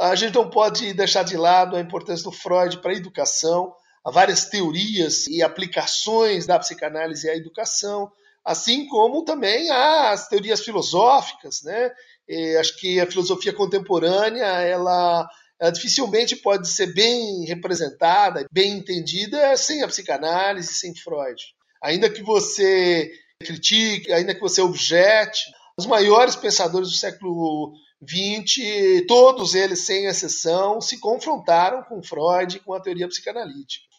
A 0.00 0.14
gente 0.14 0.34
não 0.34 0.48
pode 0.48 0.94
deixar 0.94 1.22
de 1.22 1.36
lado 1.36 1.76
a 1.76 1.80
importância 1.80 2.24
do 2.24 2.32
Freud 2.32 2.78
para 2.78 2.92
a 2.92 2.96
educação. 2.96 3.74
Há 4.02 4.10
várias 4.10 4.46
teorias 4.46 5.26
e 5.26 5.42
aplicações 5.42 6.46
da 6.46 6.58
psicanálise 6.58 7.28
à 7.28 7.36
educação, 7.36 8.10
assim 8.42 8.86
como 8.88 9.24
também 9.24 9.70
as 9.70 10.26
teorias 10.26 10.64
filosóficas, 10.64 11.62
né? 11.62 11.90
E 12.28 12.56
acho 12.56 12.78
que 12.78 13.00
a 13.00 13.06
filosofia 13.06 13.52
contemporânea 13.52 14.44
ela, 14.44 15.28
ela, 15.60 15.70
dificilmente 15.70 16.36
pode 16.36 16.68
ser 16.68 16.92
bem 16.94 17.44
representada, 17.44 18.46
bem 18.50 18.78
entendida 18.78 19.56
sem 19.56 19.82
a 19.82 19.88
psicanálise, 19.88 20.74
sem 20.74 20.94
Freud. 20.94 21.42
Ainda 21.82 22.08
que 22.08 22.22
você 22.22 23.10
critique, 23.40 24.12
ainda 24.12 24.34
que 24.34 24.40
você 24.40 24.62
objete, 24.62 25.42
os 25.76 25.86
maiores 25.86 26.36
pensadores 26.36 26.88
do 26.88 26.96
século 26.96 27.72
XX, 28.02 29.06
todos 29.06 29.54
eles, 29.54 29.84
sem 29.84 30.06
exceção, 30.06 30.80
se 30.80 30.98
confrontaram 30.98 31.82
com 31.82 32.02
Freud 32.02 32.56
e 32.56 32.60
com 32.60 32.72
a 32.72 32.80
teoria 32.80 33.08
psicanalítica. 33.08 33.93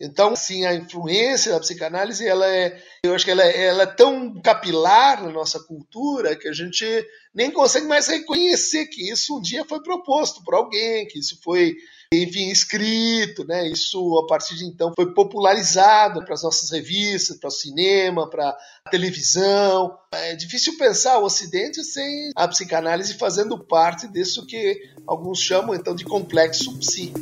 Então, 0.00 0.34
assim, 0.34 0.66
a 0.66 0.74
influência 0.74 1.52
da 1.52 1.60
psicanálise, 1.60 2.26
ela 2.26 2.46
é, 2.46 2.78
eu 3.02 3.14
acho 3.14 3.24
que 3.24 3.30
ela 3.30 3.42
é, 3.42 3.66
ela 3.66 3.82
é, 3.84 3.86
tão 3.86 4.40
capilar 4.42 5.22
na 5.22 5.30
nossa 5.30 5.58
cultura 5.58 6.36
que 6.36 6.46
a 6.46 6.52
gente 6.52 6.84
nem 7.34 7.50
consegue 7.50 7.86
mais 7.86 8.06
reconhecer 8.06 8.86
que 8.86 9.10
isso 9.10 9.38
um 9.38 9.40
dia 9.40 9.64
foi 9.64 9.82
proposto 9.82 10.44
por 10.44 10.54
alguém, 10.54 11.06
que 11.06 11.18
isso 11.18 11.38
foi, 11.42 11.74
enfim, 12.12 12.50
escrito, 12.50 13.46
né? 13.46 13.66
Isso 13.70 14.18
a 14.18 14.26
partir 14.26 14.56
de 14.56 14.66
então 14.66 14.92
foi 14.94 15.14
popularizado 15.14 16.22
para 16.26 16.34
as 16.34 16.42
nossas 16.42 16.70
revistas, 16.70 17.38
para 17.38 17.48
o 17.48 17.50
cinema, 17.50 18.28
para 18.28 18.54
a 18.84 18.90
televisão. 18.90 19.96
É 20.12 20.34
difícil 20.34 20.76
pensar 20.76 21.18
o 21.18 21.24
Ocidente 21.24 21.82
sem 21.82 22.32
a 22.36 22.46
psicanálise 22.46 23.14
fazendo 23.14 23.58
parte 23.58 24.06
disso 24.08 24.46
que 24.46 24.78
alguns 25.06 25.40
chamam 25.40 25.74
então 25.74 25.94
de 25.94 26.04
complexo 26.04 26.78
psi. 26.78 27.14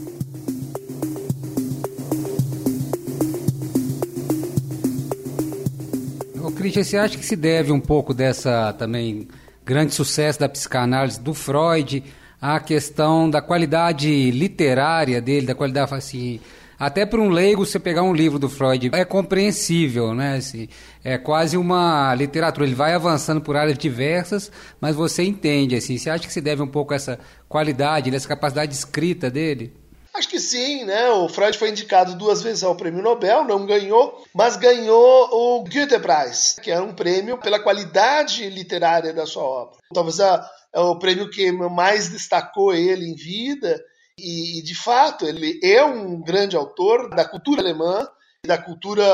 Christian, 6.65 6.83
você 6.83 6.97
acha 6.97 7.19
que 7.19 7.27
se 7.27 7.37
deve 7.37 7.73
um 7.73 7.81
pouco 7.81 8.15
dessa 8.15 8.73
também 8.73 9.29
grande 9.65 9.93
sucesso 9.93 10.41
da 10.41 10.49
psicanálise 10.49 11.21
do 11.21 11.35
Freud 11.35 12.03
à 12.41 12.59
questão 12.59 13.29
da 13.29 13.43
qualidade 13.43 14.31
literária 14.31 15.21
dele, 15.21 15.47
da 15.47 15.55
qualidade 15.55 15.93
assim, 15.95 16.41
até 16.79 17.05
para 17.05 17.21
um 17.21 17.29
leigo 17.29 17.67
você 17.67 17.79
pegar 17.79 18.03
um 18.03 18.15
livro 18.15 18.39
do 18.39 18.49
Freud 18.49 18.91
é 18.93 19.05
compreensível, 19.05 20.15
né? 20.15 20.37
Assim, 20.37 20.69
é 21.03 21.19
quase 21.19 21.57
uma 21.57 22.15
literatura. 22.15 22.67
Ele 22.67 22.75
vai 22.75 22.95
avançando 22.95 23.41
por 23.41 23.57
áreas 23.57 23.77
diversas, 23.77 24.51
mas 24.81 24.97
você 24.97 25.23
entende 25.23 25.77
assim. 25.77 25.99
Você 25.99 26.09
acha 26.09 26.27
que 26.27 26.33
se 26.33 26.41
deve 26.41 26.63
um 26.63 26.67
pouco 26.67 26.93
a 26.93 26.97
essa 26.97 27.19
qualidade, 27.49 28.15
essa 28.15 28.29
capacidade 28.29 28.73
de 28.73 28.79
escrita 28.79 29.31
dele? 29.31 29.73
Acho 30.15 30.29
que 30.29 30.39
sim, 30.39 30.85
né? 30.85 31.11
O 31.11 31.29
Freud 31.29 31.59
foi 31.59 31.71
indicado 31.71 32.15
duas 32.15 32.41
vezes 32.41 32.63
ao 32.63 32.77
Prêmio 32.77 33.03
Nobel, 33.03 33.43
não 33.45 33.67
ganhou, 33.67 34.25
mas 34.33 34.57
ganhou 34.57 35.29
o 35.33 35.65
Goethe 35.65 35.99
Prize, 35.99 36.61
que 36.61 36.71
é 36.71 36.81
um 36.81 36.95
prêmio 36.95 37.37
pela 37.39 37.59
qualidade 37.59 38.49
literária 38.49 39.13
da 39.13 39.27
sua 39.27 39.43
obra. 39.43 39.79
Talvez 39.93 40.21
a, 40.21 40.49
é 40.73 40.79
o 40.79 40.99
prêmio 41.01 41.29
que 41.29 41.51
mais 41.51 42.09
destacou 42.11 42.73
ele 42.73 43.07
em 43.07 43.15
vida, 43.17 43.85
e, 44.17 44.63
de 44.63 44.75
fato 44.77 45.27
ele 45.27 45.59
é 45.63 45.85
um 45.85 46.21
grande 46.23 46.57
autor 46.57 47.11
da 47.11 47.25
cultura 47.25 47.61
alemã, 47.61 48.09
da 48.47 48.57
cultura, 48.57 49.05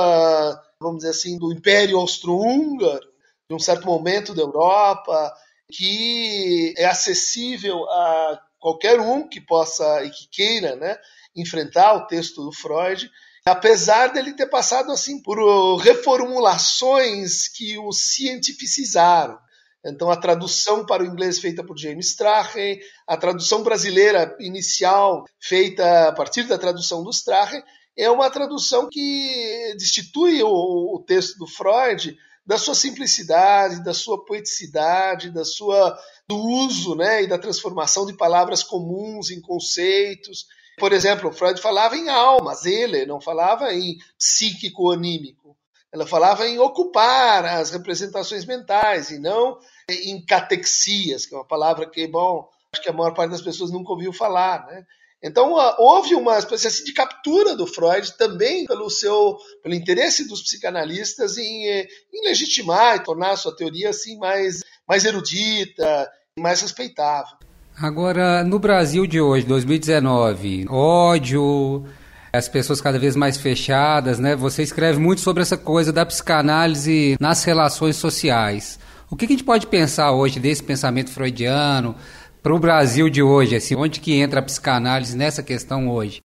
vamos 0.79 0.99
dizer 0.99 1.11
assim, 1.11 1.39
do 1.39 1.51
Império 1.51 1.99
Austro-Húngaro, 1.99 3.09
de 3.49 3.55
um 3.55 3.59
certo 3.59 3.87
momento 3.87 4.35
da 4.35 4.43
Europa, 4.43 5.33
que 5.73 6.75
é 6.77 6.85
acessível 6.85 7.89
a 7.89 8.41
qualquer 8.61 9.01
um 9.01 9.27
que 9.27 9.41
possa 9.41 10.05
e 10.05 10.11
que 10.11 10.29
queira 10.31 10.77
né, 10.77 10.97
enfrentar 11.35 11.95
o 11.95 12.07
texto 12.07 12.45
do 12.45 12.53
Freud, 12.53 13.11
apesar 13.45 14.13
dele 14.13 14.35
ter 14.35 14.47
passado 14.47 14.93
assim 14.93 15.21
por 15.23 15.41
uh, 15.41 15.77
reformulações 15.77 17.49
que 17.49 17.79
o 17.79 17.91
cientificizaram. 17.91 19.39
Então, 19.85 20.11
a 20.11 20.17
tradução 20.17 20.85
para 20.85 21.03
o 21.03 21.07
inglês 21.07 21.39
feita 21.39 21.65
por 21.65 21.79
James 21.79 22.09
Strache, 22.09 22.81
a 23.07 23.17
tradução 23.17 23.63
brasileira 23.63 24.37
inicial 24.39 25.25
feita 25.41 26.09
a 26.09 26.13
partir 26.13 26.43
da 26.43 26.59
tradução 26.59 27.03
do 27.03 27.11
Strache, 27.11 27.63
é 27.97 28.11
uma 28.11 28.29
tradução 28.29 28.89
que 28.91 29.75
destitui 29.79 30.43
o, 30.43 30.97
o 30.97 31.03
texto 31.07 31.39
do 31.39 31.47
Freud 31.47 32.17
da 32.51 32.59
sua 32.59 32.75
simplicidade, 32.75 33.85
da 33.85 33.95
sua 33.95 34.25
poeticidade, 34.25 35.31
da 35.31 35.45
sua 35.45 35.97
do 36.27 36.37
uso, 36.37 36.97
né, 36.97 37.23
e 37.23 37.29
da 37.29 37.39
transformação 37.39 38.05
de 38.05 38.13
palavras 38.13 38.65
comuns 38.65 39.31
em 39.31 39.41
conceitos. 39.41 40.47
Por 40.77 40.93
exemplo, 40.93 41.33
Freud 41.33 41.61
falava 41.61 41.97
em 41.97 42.09
almas, 42.09 42.67
ele 42.67 43.07
não 43.07 43.21
falava 43.21 43.73
em 43.73 43.99
psíquico 44.19 44.91
anímico. 44.91 45.57
Ela 45.93 46.05
falava 46.05 46.45
em 46.45 46.59
ocupar 46.59 47.45
as 47.45 47.71
representações 47.71 48.45
mentais 48.45 49.13
e 49.13 49.21
não 49.21 49.57
em 49.89 50.21
catexias, 50.21 51.27
que 51.27 51.35
é 51.37 51.39
uma 51.39 51.47
palavra 51.47 51.89
que, 51.89 52.05
bom, 52.09 52.49
acho 52.73 52.83
que 52.83 52.89
a 52.89 52.93
maior 52.93 53.15
parte 53.15 53.31
das 53.31 53.43
pessoas 53.43 53.71
nunca 53.71 53.93
ouviu 53.93 54.13
falar, 54.13 54.67
né? 54.67 54.85
Então 55.23 55.53
houve 55.79 56.15
uma 56.15 56.39
espécie 56.39 56.67
assim, 56.67 56.85
de 56.85 56.95
captura 56.95 57.55
do 57.55 57.67
Freud 57.67 58.13
também 58.17 58.65
pelo 58.65 58.89
seu 58.89 59.37
pelo 59.63 59.75
interesse 59.75 60.27
dos 60.27 60.43
psicanalistas 60.43 61.37
em, 61.37 61.69
eh, 61.69 61.87
em 62.13 62.27
legitimar 62.27 62.97
e 62.97 63.05
tornar 63.05 63.33
a 63.33 63.37
sua 63.37 63.55
teoria 63.55 63.91
assim 63.91 64.17
mais 64.19 64.63
mais 64.89 65.05
erudita, 65.05 66.11
mais 66.39 66.63
respeitável. 66.63 67.37
Agora, 67.77 68.43
no 68.45 68.59
Brasil 68.59 69.07
de 69.07 69.21
hoje, 69.21 69.47
2019, 69.47 70.67
ódio, 70.69 71.87
as 72.33 72.49
pessoas 72.49 72.81
cada 72.81 72.99
vez 72.99 73.17
mais 73.17 73.37
fechadas, 73.37 74.19
né? 74.19 74.37
Você 74.37 74.63
escreve 74.63 74.99
muito 74.99 75.21
sobre 75.21 75.43
essa 75.43 75.57
coisa 75.57 75.93
da 75.93 76.05
psicanálise 76.05 77.17
nas 77.21 77.45
relações 77.45 77.97
sociais. 77.97 78.79
O 79.11 79.17
que 79.17 79.25
a 79.25 79.29
gente 79.29 79.43
pode 79.43 79.67
pensar 79.67 80.13
hoje 80.13 80.39
desse 80.39 80.63
pensamento 80.63 81.11
freudiano, 81.11 81.97
para 82.43 82.55
o 82.55 82.59
Brasil 82.59 83.09
de 83.09 83.23
hoje? 83.23 83.57
Assim, 83.57 83.75
onde 83.75 84.01
que 84.01 84.15
entra 84.15 84.41
a 84.41 84.43
psicanálise 84.43 85.17
nessa 85.17 85.43
questão 85.43 85.89
hoje? 85.89 86.21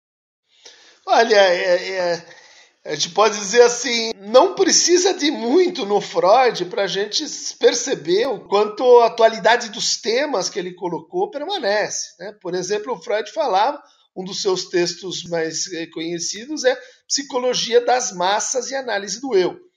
Olha, 1.08 1.36
é, 1.36 1.90
é, 1.90 2.26
a 2.86 2.96
gente 2.96 3.12
pode 3.12 3.38
dizer 3.38 3.62
assim, 3.62 4.12
não 4.18 4.56
precisa 4.56 5.14
de 5.14 5.32
muito 5.32 5.86
no 5.86 6.00
Freud 6.00 6.66
para 6.66 6.84
a 6.84 6.88
gente 6.88 7.26
perceber 7.60 8.28
o 8.28 8.40
quanto 8.48 8.84
a 9.00 9.08
atualidade 9.08 9.70
dos 9.70 10.00
temas 10.00 10.50
que 10.50 10.60
ele 10.60 10.74
colocou 10.74 11.30
permanece. 11.30 12.16
Né? 12.20 12.36
Por 12.42 12.54
exemplo, 12.54 12.94
o 12.94 13.02
Freud 13.02 13.32
falava, 13.32 13.82
um 14.16 14.24
dos 14.24 14.42
seus 14.42 14.66
textos 14.66 15.24
mais 15.24 15.66
conhecidos 15.94 16.64
é 16.64 16.78
Psicologia 17.08 17.84
das 17.84 18.12
Massas 18.14 18.72
e 18.72 18.76
Análise 18.76 19.20
do 19.20 19.36
Eu 19.36 19.71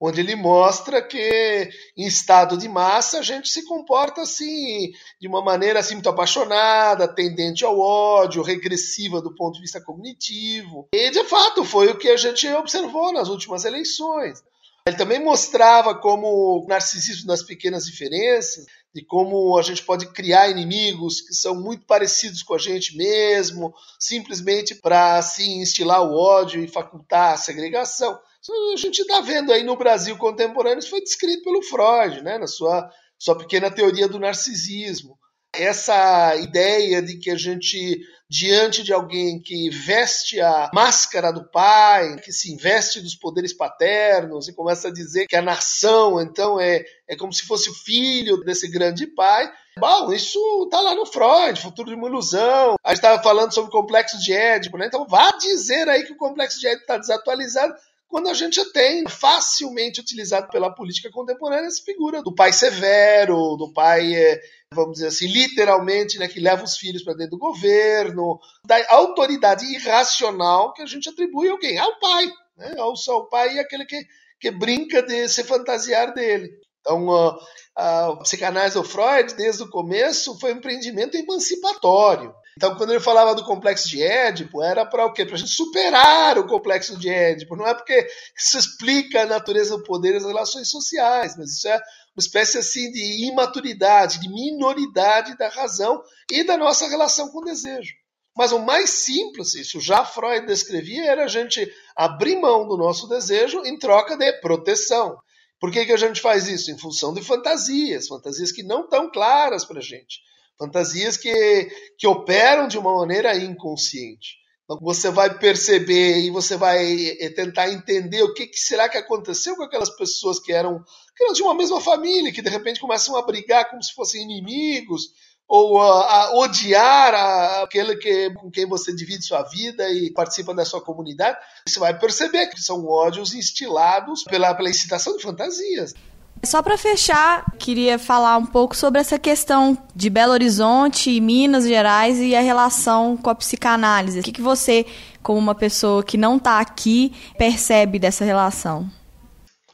onde 0.00 0.20
ele 0.20 0.34
mostra 0.34 1.02
que 1.02 1.68
em 1.96 2.06
estado 2.06 2.56
de 2.56 2.68
massa 2.68 3.18
a 3.18 3.22
gente 3.22 3.48
se 3.50 3.64
comporta 3.66 4.22
assim 4.22 4.92
de 5.20 5.28
uma 5.28 5.42
maneira 5.42 5.80
assim 5.80 5.94
muito 5.94 6.08
apaixonada, 6.08 7.06
tendente 7.06 7.64
ao 7.64 7.78
ódio, 7.78 8.42
regressiva 8.42 9.20
do 9.20 9.34
ponto 9.34 9.56
de 9.56 9.60
vista 9.60 9.80
cognitivo. 9.80 10.88
E 10.94 11.10
de 11.10 11.24
fato 11.24 11.64
foi 11.64 11.88
o 11.88 11.98
que 11.98 12.08
a 12.08 12.16
gente 12.16 12.48
observou 12.48 13.12
nas 13.12 13.28
últimas 13.28 13.64
eleições. 13.64 14.42
Ele 14.86 14.96
também 14.96 15.22
mostrava 15.22 15.94
como 15.94 16.64
o 16.64 16.66
narcisismo 16.66 17.26
das 17.26 17.42
pequenas 17.42 17.84
diferenças, 17.84 18.64
de 18.94 19.04
como 19.04 19.56
a 19.58 19.62
gente 19.62 19.84
pode 19.84 20.06
criar 20.06 20.48
inimigos 20.48 21.20
que 21.20 21.34
são 21.34 21.54
muito 21.54 21.84
parecidos 21.84 22.42
com 22.42 22.54
a 22.54 22.58
gente 22.58 22.96
mesmo, 22.96 23.74
simplesmente 23.98 24.74
para 24.74 25.18
assim 25.18 25.60
instilar 25.60 26.02
o 26.02 26.16
ódio 26.16 26.64
e 26.64 26.66
facultar 26.66 27.34
a 27.34 27.36
segregação. 27.36 28.18
A 28.48 28.76
gente 28.76 29.02
está 29.02 29.20
vendo 29.20 29.52
aí 29.52 29.62
no 29.62 29.76
Brasil 29.76 30.16
contemporâneo, 30.16 30.78
isso 30.78 30.90
foi 30.90 31.02
descrito 31.02 31.42
pelo 31.42 31.62
Freud, 31.62 32.22
né, 32.22 32.38
na 32.38 32.46
sua, 32.46 32.90
sua 33.18 33.36
pequena 33.36 33.70
teoria 33.70 34.08
do 34.08 34.18
narcisismo. 34.18 35.18
Essa 35.52 36.36
ideia 36.36 37.02
de 37.02 37.18
que 37.18 37.28
a 37.28 37.36
gente, 37.36 38.00
diante 38.30 38.82
de 38.82 38.92
alguém 38.92 39.42
que 39.42 39.68
veste 39.68 40.40
a 40.40 40.70
máscara 40.72 41.32
do 41.32 41.50
pai, 41.50 42.16
que 42.20 42.32
se 42.32 42.52
investe 42.52 43.00
dos 43.00 43.16
poderes 43.16 43.52
paternos 43.52 44.48
e 44.48 44.54
começa 44.54 44.88
a 44.88 44.92
dizer 44.92 45.26
que 45.26 45.36
a 45.36 45.42
nação, 45.42 46.20
então, 46.20 46.58
é, 46.58 46.84
é 47.08 47.16
como 47.16 47.32
se 47.32 47.42
fosse 47.42 47.68
o 47.68 47.74
filho 47.74 48.38
desse 48.38 48.68
grande 48.68 49.06
pai, 49.06 49.52
Bom, 49.78 50.12
isso 50.12 50.68
tá 50.70 50.80
lá 50.80 50.94
no 50.94 51.06
Freud, 51.06 51.58
Futuro 51.58 51.88
de 51.88 51.94
uma 51.94 52.08
Ilusão. 52.08 52.74
A 52.84 52.90
gente 52.90 52.98
estava 52.98 53.22
falando 53.22 53.54
sobre 53.54 53.68
o 53.70 53.72
complexo 53.72 54.18
de 54.18 54.32
Édipo, 54.32 54.76
né? 54.76 54.86
Então 54.86 55.06
vá 55.06 55.30
dizer 55.38 55.88
aí 55.88 56.04
que 56.04 56.12
o 56.12 56.16
complexo 56.16 56.60
de 56.60 56.66
Édipo 56.66 56.82
está 56.82 56.98
desatualizado 56.98 57.72
quando 58.10 58.28
a 58.28 58.34
gente 58.34 58.62
tem 58.72 59.08
facilmente 59.08 60.00
utilizado 60.00 60.48
pela 60.48 60.74
política 60.74 61.08
contemporânea 61.10 61.68
essa 61.68 61.82
figura 61.82 62.20
do 62.20 62.34
pai 62.34 62.52
severo, 62.52 63.56
do 63.56 63.72
pai, 63.72 64.12
é, 64.12 64.40
vamos 64.74 64.94
dizer 64.94 65.06
assim, 65.06 65.28
literalmente, 65.28 66.18
né, 66.18 66.26
que 66.26 66.40
leva 66.40 66.64
os 66.64 66.76
filhos 66.76 67.04
para 67.04 67.14
dentro 67.14 67.32
do 67.32 67.38
governo, 67.38 68.40
da 68.66 68.76
autoridade 68.88 69.64
irracional 69.64 70.72
que 70.72 70.82
a 70.82 70.86
gente 70.86 71.08
atribui 71.08 71.48
a 71.48 71.52
alguém, 71.52 71.78
ao 71.78 72.00
pai, 72.00 72.28
né, 72.56 72.74
ao 72.78 72.96
seu 72.96 73.26
pai 73.26 73.54
e 73.54 73.60
aquele 73.60 73.84
que, 73.84 74.04
que 74.40 74.50
brinca 74.50 75.00
de 75.02 75.28
se 75.28 75.44
fantasiar 75.44 76.12
dele. 76.12 76.50
Então, 76.80 77.38
a 77.76 78.16
psicanálise 78.22 78.74
do 78.74 78.82
Freud, 78.82 79.34
desde 79.34 79.62
o 79.62 79.70
começo, 79.70 80.36
foi 80.40 80.52
um 80.52 80.56
empreendimento 80.56 81.16
emancipatório. 81.16 82.34
Então, 82.60 82.76
quando 82.76 82.90
ele 82.90 83.00
falava 83.00 83.34
do 83.34 83.42
complexo 83.42 83.88
de 83.88 84.02
Édipo, 84.02 84.62
era 84.62 84.84
para 84.84 85.06
o 85.06 85.14
quê? 85.14 85.24
Para 85.24 85.34
a 85.34 85.38
gente 85.38 85.50
superar 85.50 86.38
o 86.38 86.46
complexo 86.46 86.94
de 86.98 87.08
Édipo. 87.08 87.56
Não 87.56 87.66
é 87.66 87.72
porque 87.72 88.06
isso 88.36 88.58
explica 88.58 89.22
a 89.22 89.26
natureza 89.26 89.78
do 89.78 89.82
poder 89.82 90.12
e 90.12 90.16
as 90.18 90.26
relações 90.26 90.68
sociais, 90.68 91.38
mas 91.38 91.52
isso 91.52 91.66
é 91.66 91.76
uma 91.76 92.20
espécie 92.20 92.58
assim 92.58 92.92
de 92.92 93.28
imaturidade, 93.28 94.20
de 94.20 94.28
minoridade 94.28 95.38
da 95.38 95.48
razão 95.48 96.02
e 96.30 96.44
da 96.44 96.58
nossa 96.58 96.86
relação 96.86 97.30
com 97.30 97.38
o 97.38 97.44
desejo. 97.46 97.94
Mas 98.36 98.52
o 98.52 98.58
mais 98.58 98.90
simples, 98.90 99.54
isso 99.54 99.80
já 99.80 100.04
Freud 100.04 100.44
descrevia, 100.44 101.10
era 101.10 101.24
a 101.24 101.28
gente 101.28 101.66
abrir 101.96 102.36
mão 102.36 102.68
do 102.68 102.76
nosso 102.76 103.08
desejo 103.08 103.64
em 103.64 103.78
troca 103.78 104.18
de 104.18 104.30
proteção. 104.34 105.16
Por 105.58 105.72
que, 105.72 105.86
que 105.86 105.92
a 105.92 105.96
gente 105.96 106.20
faz 106.20 106.46
isso? 106.46 106.70
Em 106.70 106.76
função 106.76 107.14
de 107.14 107.22
fantasias, 107.22 108.06
fantasias 108.06 108.52
que 108.52 108.62
não 108.62 108.82
estão 108.82 109.10
claras 109.10 109.64
para 109.64 109.78
a 109.78 109.82
gente. 109.82 110.20
Fantasias 110.60 111.16
que, 111.16 111.70
que 111.96 112.06
operam 112.06 112.68
de 112.68 112.76
uma 112.76 112.94
maneira 112.94 113.34
inconsciente. 113.34 114.38
Então 114.64 114.78
você 114.82 115.10
vai 115.10 115.38
perceber 115.38 116.18
e 116.18 116.28
você 116.28 116.54
vai 116.54 117.16
eh, 117.18 117.30
tentar 117.30 117.70
entender 117.70 118.22
o 118.22 118.34
que, 118.34 118.46
que, 118.46 118.58
será 118.58 118.86
que 118.86 118.98
aconteceu 118.98 119.56
com 119.56 119.62
aquelas 119.62 119.88
pessoas 119.96 120.38
que 120.38 120.52
eram, 120.52 120.84
que 121.16 121.24
eram 121.24 121.32
de 121.32 121.42
uma 121.42 121.54
mesma 121.54 121.80
família, 121.80 122.30
que 122.30 122.42
de 122.42 122.50
repente 122.50 122.78
começam 122.78 123.16
a 123.16 123.22
brigar 123.22 123.70
como 123.70 123.82
se 123.82 123.94
fossem 123.94 124.22
inimigos, 124.22 125.08
ou 125.48 125.80
a, 125.80 126.26
a 126.26 126.38
odiar 126.38 127.14
a, 127.14 127.62
aquele 127.62 127.96
que, 127.96 128.30
com 128.34 128.50
quem 128.50 128.66
você 128.66 128.94
divide 128.94 129.24
sua 129.24 129.42
vida 129.44 129.88
e 129.88 130.12
participa 130.12 130.54
da 130.54 130.66
sua 130.66 130.82
comunidade. 130.82 131.38
Você 131.66 131.80
vai 131.80 131.98
perceber 131.98 132.48
que 132.48 132.60
são 132.60 132.86
ódios 132.86 133.32
instilados 133.32 134.24
pela, 134.24 134.54
pela 134.54 134.68
incitação 134.68 135.16
de 135.16 135.22
fantasias. 135.22 135.94
Só 136.42 136.62
para 136.62 136.78
fechar, 136.78 137.44
queria 137.58 137.98
falar 137.98 138.38
um 138.38 138.46
pouco 138.46 138.74
sobre 138.74 138.98
essa 138.98 139.18
questão 139.18 139.76
de 139.94 140.08
Belo 140.08 140.32
Horizonte, 140.32 141.20
Minas 141.20 141.64
Gerais 141.64 142.18
e 142.18 142.34
a 142.34 142.40
relação 142.40 143.16
com 143.16 143.28
a 143.28 143.34
psicanálise. 143.34 144.20
O 144.20 144.22
que, 144.22 144.32
que 144.32 144.40
você, 144.40 144.86
como 145.22 145.38
uma 145.38 145.54
pessoa 145.54 146.02
que 146.02 146.16
não 146.16 146.38
está 146.38 146.58
aqui, 146.58 147.12
percebe 147.36 147.98
dessa 147.98 148.24
relação? 148.24 148.88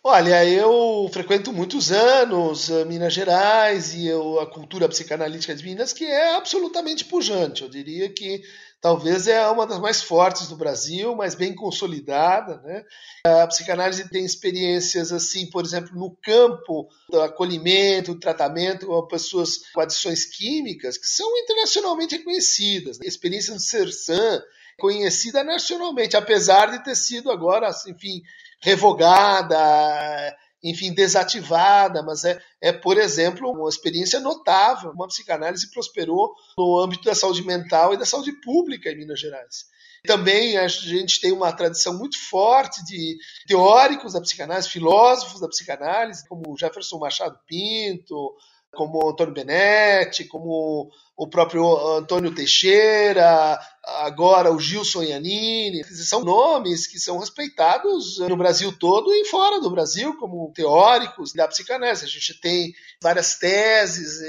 Olha, 0.08 0.44
eu 0.44 1.10
frequento 1.12 1.52
muitos 1.52 1.90
anos 1.90 2.70
eh, 2.70 2.84
Minas 2.84 3.12
Gerais 3.12 3.92
e 3.92 4.06
eu, 4.06 4.38
a 4.38 4.46
cultura 4.46 4.88
psicanalítica 4.88 5.52
de 5.52 5.64
Minas, 5.64 5.92
que 5.92 6.04
é 6.04 6.36
absolutamente 6.36 7.04
pujante. 7.06 7.64
Eu 7.64 7.68
diria 7.68 8.08
que 8.08 8.40
talvez 8.80 9.26
é 9.26 9.44
uma 9.48 9.66
das 9.66 9.80
mais 9.80 10.00
fortes 10.00 10.46
do 10.46 10.54
Brasil, 10.54 11.16
mas 11.16 11.34
bem 11.34 11.52
consolidada. 11.52 12.58
Né? 12.58 12.84
A 13.24 13.48
psicanálise 13.48 14.08
tem 14.08 14.24
experiências 14.24 15.10
assim, 15.10 15.50
por 15.50 15.64
exemplo, 15.64 15.92
no 15.98 16.16
campo 16.22 16.88
do 17.10 17.20
acolhimento, 17.22 18.14
do 18.14 18.20
tratamento 18.20 18.86
com 18.86 19.08
pessoas 19.08 19.56
com 19.74 19.80
adições 19.80 20.24
químicas, 20.24 20.96
que 20.96 21.08
são 21.08 21.36
internacionalmente 21.36 22.16
reconhecidas. 22.16 23.00
A 23.00 23.04
experiência 23.04 23.52
do 23.52 23.60
Sersan, 23.60 24.40
conhecida 24.78 25.42
nacionalmente, 25.42 26.16
apesar 26.16 26.70
de 26.70 26.84
ter 26.84 26.94
sido 26.94 27.28
agora, 27.28 27.68
enfim, 27.88 28.22
revogada, 28.62 30.36
enfim, 30.62 30.92
desativada, 30.92 32.02
mas 32.02 32.24
é, 32.24 32.40
é, 32.60 32.72
por 32.72 32.98
exemplo, 32.98 33.50
uma 33.50 33.68
experiência 33.68 34.18
notável. 34.20 34.90
Uma 34.90 35.06
psicanálise 35.06 35.70
prosperou 35.70 36.34
no 36.58 36.78
âmbito 36.78 37.04
da 37.04 37.14
saúde 37.14 37.44
mental 37.44 37.94
e 37.94 37.96
da 37.96 38.04
saúde 38.04 38.32
pública 38.40 38.90
em 38.90 38.96
Minas 38.96 39.20
Gerais. 39.20 39.66
Também 40.04 40.56
a 40.56 40.68
gente 40.68 41.20
tem 41.20 41.32
uma 41.32 41.52
tradição 41.52 41.96
muito 41.98 42.18
forte 42.28 42.84
de 42.84 43.16
teóricos 43.46 44.12
da 44.12 44.20
psicanálise, 44.20 44.68
filósofos 44.68 45.40
da 45.40 45.48
psicanálise, 45.48 46.26
como 46.28 46.56
Jefferson 46.56 46.98
Machado 46.98 47.38
Pinto, 47.46 48.34
como 48.76 49.08
Antônio 49.08 49.34
Benetti, 49.34 50.24
como 50.24 50.90
o 51.16 51.26
próprio 51.26 51.64
Antônio 51.96 52.34
Teixeira, 52.34 53.58
agora 53.82 54.52
o 54.52 54.60
Gilson 54.60 55.02
Iannini, 55.02 55.82
são 55.84 56.22
nomes 56.22 56.86
que 56.86 57.00
são 57.00 57.18
respeitados 57.18 58.18
no 58.18 58.36
Brasil 58.36 58.70
todo 58.78 59.12
e 59.12 59.24
fora 59.24 59.58
do 59.58 59.70
Brasil 59.70 60.16
como 60.18 60.52
teóricos 60.54 61.32
da 61.32 61.48
psicanálise. 61.48 62.04
A 62.04 62.08
gente 62.08 62.38
tem 62.38 62.74
várias 63.00 63.36
teses 63.36 64.20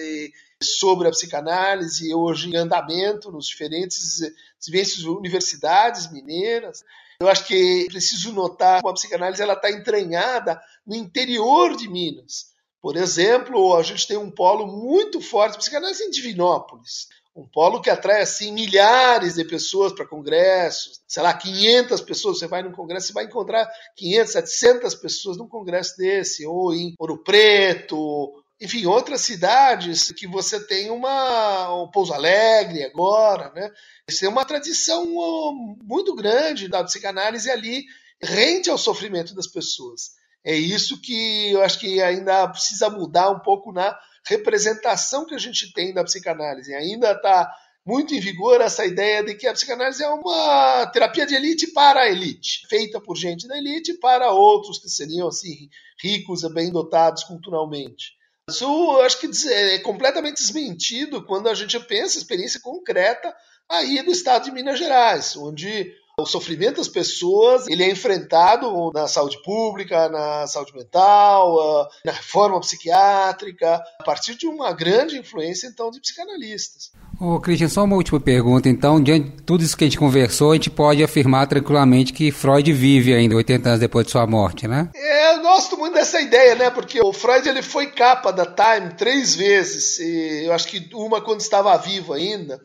sobre 0.64 1.08
a 1.08 1.12
psicanálise 1.12 2.14
hoje 2.14 2.50
em 2.50 2.56
andamento 2.56 3.32
nos 3.32 3.48
diferentes 3.48 4.22
diversas 4.60 5.04
universidades 5.04 6.10
mineiras. 6.12 6.84
Eu 7.20 7.28
acho 7.28 7.46
que 7.46 7.86
é 7.86 7.92
preciso 7.92 8.32
notar 8.32 8.82
que 8.82 8.88
a 8.88 8.94
psicanálise 8.94 9.42
ela 9.42 9.54
está 9.54 9.70
entranhada 9.70 10.62
no 10.86 10.96
interior 10.96 11.76
de 11.76 11.90
Minas. 11.90 12.56
Por 12.82 12.96
exemplo, 12.96 13.76
a 13.76 13.84
gente 13.84 14.08
tem 14.08 14.18
um 14.18 14.32
polo 14.32 14.68
muito 14.68 15.20
forte 15.20 15.54
de 15.54 15.60
psicanálise 15.60 16.04
em 16.04 16.10
Divinópolis. 16.10 17.08
Um 17.36 17.48
polo 17.48 17.82
que 17.82 17.90
atrai 17.90 18.22
assim 18.22 18.52
milhares 18.52 19.36
de 19.36 19.46
pessoas 19.46 19.94
para 19.94 20.08
congressos, 20.08 21.02
sei 21.08 21.22
lá, 21.22 21.34
500 21.34 22.02
pessoas. 22.02 22.40
Você 22.40 22.48
vai 22.48 22.64
num 22.64 22.72
congresso, 22.72 23.08
você 23.08 23.14
vai 23.14 23.26
encontrar 23.26 23.68
500, 23.96 24.32
700 24.32 24.96
pessoas 24.96 25.38
num 25.38 25.48
congresso 25.48 25.96
desse, 25.98 26.46
ou 26.48 26.74
em 26.74 26.96
Ouro 26.98 27.24
Preto, 27.24 28.34
enfim, 28.60 28.88
outras 28.88 29.22
cidades 29.22 30.12
que 30.12 30.26
você 30.26 30.60
tem 30.66 30.90
uma 30.90 31.72
um 31.76 31.92
Pouso 31.92 32.12
Alegre 32.12 32.84
agora, 32.84 33.52
né? 33.54 33.72
Você 34.10 34.22
tem 34.22 34.30
uma 34.30 34.46
tradição 34.46 35.06
muito 35.84 36.16
grande 36.16 36.68
da 36.68 36.84
psicanálise 36.84 37.52
ali 37.52 37.84
rende 38.22 38.70
ao 38.70 38.78
sofrimento 38.78 39.36
das 39.36 39.48
pessoas. 39.48 40.16
É 40.48 40.56
isso 40.56 41.02
que 41.02 41.52
eu 41.52 41.62
acho 41.62 41.78
que 41.78 42.02
ainda 42.02 42.48
precisa 42.48 42.90
mudar 42.90 43.30
um 43.30 43.40
pouco 43.40 43.74
na 43.74 44.00
representação 44.26 45.26
que 45.26 45.36
a 45.36 45.38
gente 45.38 45.74
tem 45.74 45.94
da 45.94 46.06
psicanálise. 46.06 46.74
Ainda 46.74 47.12
está 47.12 47.54
muito 47.86 48.16
em 48.16 48.22
vigor 48.22 48.62
essa 48.62 48.86
ideia 48.86 49.22
de 49.22 49.36
que 49.36 49.46
a 49.46 49.52
psicanálise 49.52 50.02
é 50.02 50.08
uma 50.08 50.86
terapia 50.88 51.26
de 51.26 51.36
elite 51.36 51.68
para 51.74 52.00
a 52.00 52.10
elite, 52.10 52.66
feita 52.70 53.02
por 53.02 53.18
gente 53.18 53.46
da 53.46 53.58
elite 53.58 53.96
para 53.96 54.32
outros 54.32 54.80
que 54.80 54.88
seriam 54.88 55.28
assim 55.28 55.70
ricos 56.02 56.44
e 56.44 56.54
bem 56.54 56.72
dotados 56.72 57.26
culturalmente. 57.26 58.14
Isso 58.50 58.64
eu 58.64 59.02
acho 59.02 59.20
que 59.20 59.30
é 59.50 59.80
completamente 59.80 60.38
desmentido 60.38 61.26
quando 61.26 61.50
a 61.50 61.54
gente 61.54 61.78
pensa 61.82 62.18
a 62.18 62.22
experiência 62.22 62.62
concreta 62.62 63.36
aí 63.68 64.02
do 64.02 64.12
estado 64.12 64.46
de 64.46 64.52
Minas 64.54 64.80
Gerais, 64.80 65.36
onde 65.36 65.94
O 66.20 66.26
sofrimento 66.26 66.78
das 66.78 66.88
pessoas, 66.88 67.68
ele 67.68 67.84
é 67.84 67.92
enfrentado 67.92 68.92
na 68.92 69.08
saúde 69.08 69.40
pública, 69.44 70.10
na 70.10 70.48
saúde 70.48 70.74
mental, 70.74 71.60
ah, 71.60 71.88
na 72.04 72.12
reforma 72.12 72.60
psiquiátrica, 72.60 73.80
a 74.00 74.04
partir 74.04 74.34
de 74.34 74.48
uma 74.48 74.74
grande 74.74 75.16
influência, 75.16 75.68
então, 75.68 75.92
de 75.92 76.02
psicanalistas. 76.02 76.92
Ô, 77.22 77.40
Christian, 77.40 77.70
só 77.70 77.84
uma 77.84 77.96
última 77.96 78.20
pergunta, 78.20 78.68
então. 78.68 79.00
Diante 79.00 79.30
de 79.30 79.44
tudo 79.44 79.64
isso 79.64 79.78
que 79.78 79.84
a 79.84 79.88
gente 79.88 80.00
conversou, 80.00 80.54
a 80.54 80.56
gente 80.56 80.72
pode 80.72 81.04
afirmar 81.04 81.46
tranquilamente 81.46 82.12
que 82.12 82.32
Freud 82.32 82.74
vive 82.74 83.14
ainda 83.14 83.36
80 83.36 83.70
anos 83.70 83.80
depois 83.80 84.08
de 84.08 84.12
sua 84.12 84.26
morte, 84.26 84.68
né? 84.68 84.90
É, 84.96 85.36
eu 85.36 85.44
gosto 85.44 85.78
muito 85.78 85.94
dessa 85.94 86.20
ideia, 86.20 86.56
né? 86.56 86.72
Porque 86.72 87.00
o 87.00 87.14
Freud 87.14 87.48
ele 87.48 87.62
foi 87.62 87.92
capa 87.92 88.34
da 88.34 88.44
Time 88.44 88.96
três 88.96 89.36
vezes. 89.36 90.00
eu 90.00 90.52
acho 90.52 90.68
que 90.68 90.90
uma 90.96 91.22
quando 91.22 91.42
estava 91.42 91.78
vivo 91.78 92.14
ainda. 92.14 92.60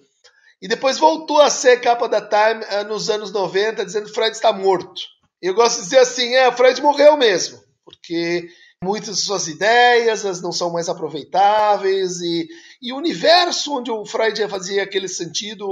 E 0.62 0.68
depois 0.68 0.96
voltou 0.96 1.42
a 1.42 1.50
ser 1.50 1.80
capa 1.80 2.08
da 2.08 2.20
Time 2.20 2.64
uh, 2.64 2.88
nos 2.88 3.10
anos 3.10 3.32
90, 3.32 3.84
dizendo 3.84 4.06
que 4.06 4.14
Freud 4.14 4.30
está 4.30 4.52
morto. 4.52 5.02
Eu 5.42 5.54
gosto 5.54 5.78
de 5.78 5.82
dizer 5.82 5.98
assim, 5.98 6.36
é, 6.36 6.52
Freud 6.52 6.80
morreu 6.80 7.16
mesmo, 7.16 7.58
porque 7.84 8.48
muitas 8.80 9.16
de 9.16 9.22
suas 9.22 9.48
ideias 9.48 10.40
não 10.40 10.52
são 10.52 10.70
mais 10.70 10.88
aproveitáveis 10.88 12.20
e, 12.20 12.48
e 12.80 12.92
o 12.92 12.96
universo 12.96 13.76
onde 13.76 13.90
o 13.90 14.06
Freud 14.06 14.48
fazia 14.48 14.84
aquele 14.84 15.08
sentido 15.08 15.66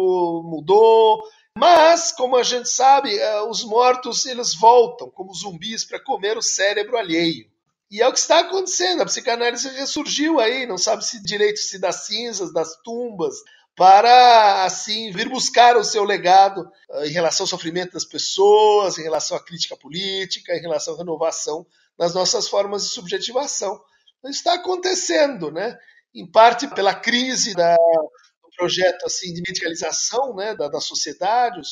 mudou. 0.44 1.22
Mas, 1.56 2.10
como 2.10 2.36
a 2.36 2.42
gente 2.42 2.68
sabe, 2.68 3.16
uh, 3.16 3.48
os 3.48 3.62
mortos 3.62 4.26
eles 4.26 4.56
voltam 4.56 5.08
como 5.08 5.32
zumbis 5.32 5.84
para 5.84 6.02
comer 6.02 6.36
o 6.36 6.42
cérebro 6.42 6.98
alheio. 6.98 7.46
E 7.90 8.00
é 8.00 8.08
o 8.08 8.12
que 8.12 8.18
está 8.18 8.40
acontecendo. 8.40 9.02
A 9.02 9.06
psicanálise 9.06 9.68
ressurgiu 9.68 10.40
aí, 10.40 10.66
não 10.66 10.78
sabe 10.78 11.04
se 11.04 11.22
direito 11.22 11.58
se 11.58 11.78
das 11.78 12.06
cinzas, 12.06 12.52
das 12.52 12.74
tumbas, 12.82 13.34
para 13.80 14.64
assim 14.66 15.10
vir 15.10 15.30
buscar 15.30 15.74
o 15.74 15.82
seu 15.82 16.04
legado 16.04 16.70
uh, 16.90 17.04
em 17.06 17.12
relação 17.12 17.44
ao 17.44 17.48
sofrimento 17.48 17.94
das 17.94 18.04
pessoas, 18.04 18.98
em 18.98 19.02
relação 19.02 19.34
à 19.34 19.42
crítica 19.42 19.74
política, 19.74 20.54
em 20.54 20.60
relação 20.60 20.92
à 20.92 20.98
renovação 20.98 21.66
das 21.96 22.12
nossas 22.12 22.46
formas 22.46 22.82
de 22.82 22.90
subjetivação. 22.90 23.82
Isso 24.26 24.40
está 24.40 24.52
acontecendo, 24.52 25.50
né? 25.50 25.78
Em 26.14 26.30
parte 26.30 26.68
pela 26.74 26.94
crise 26.94 27.54
da, 27.54 27.74
do 27.74 28.50
projeto 28.54 29.06
assim 29.06 29.32
de 29.32 29.40
medicalização, 29.40 30.36
né, 30.36 30.54
da, 30.54 30.68
da 30.68 30.80
sociedade, 30.82 31.62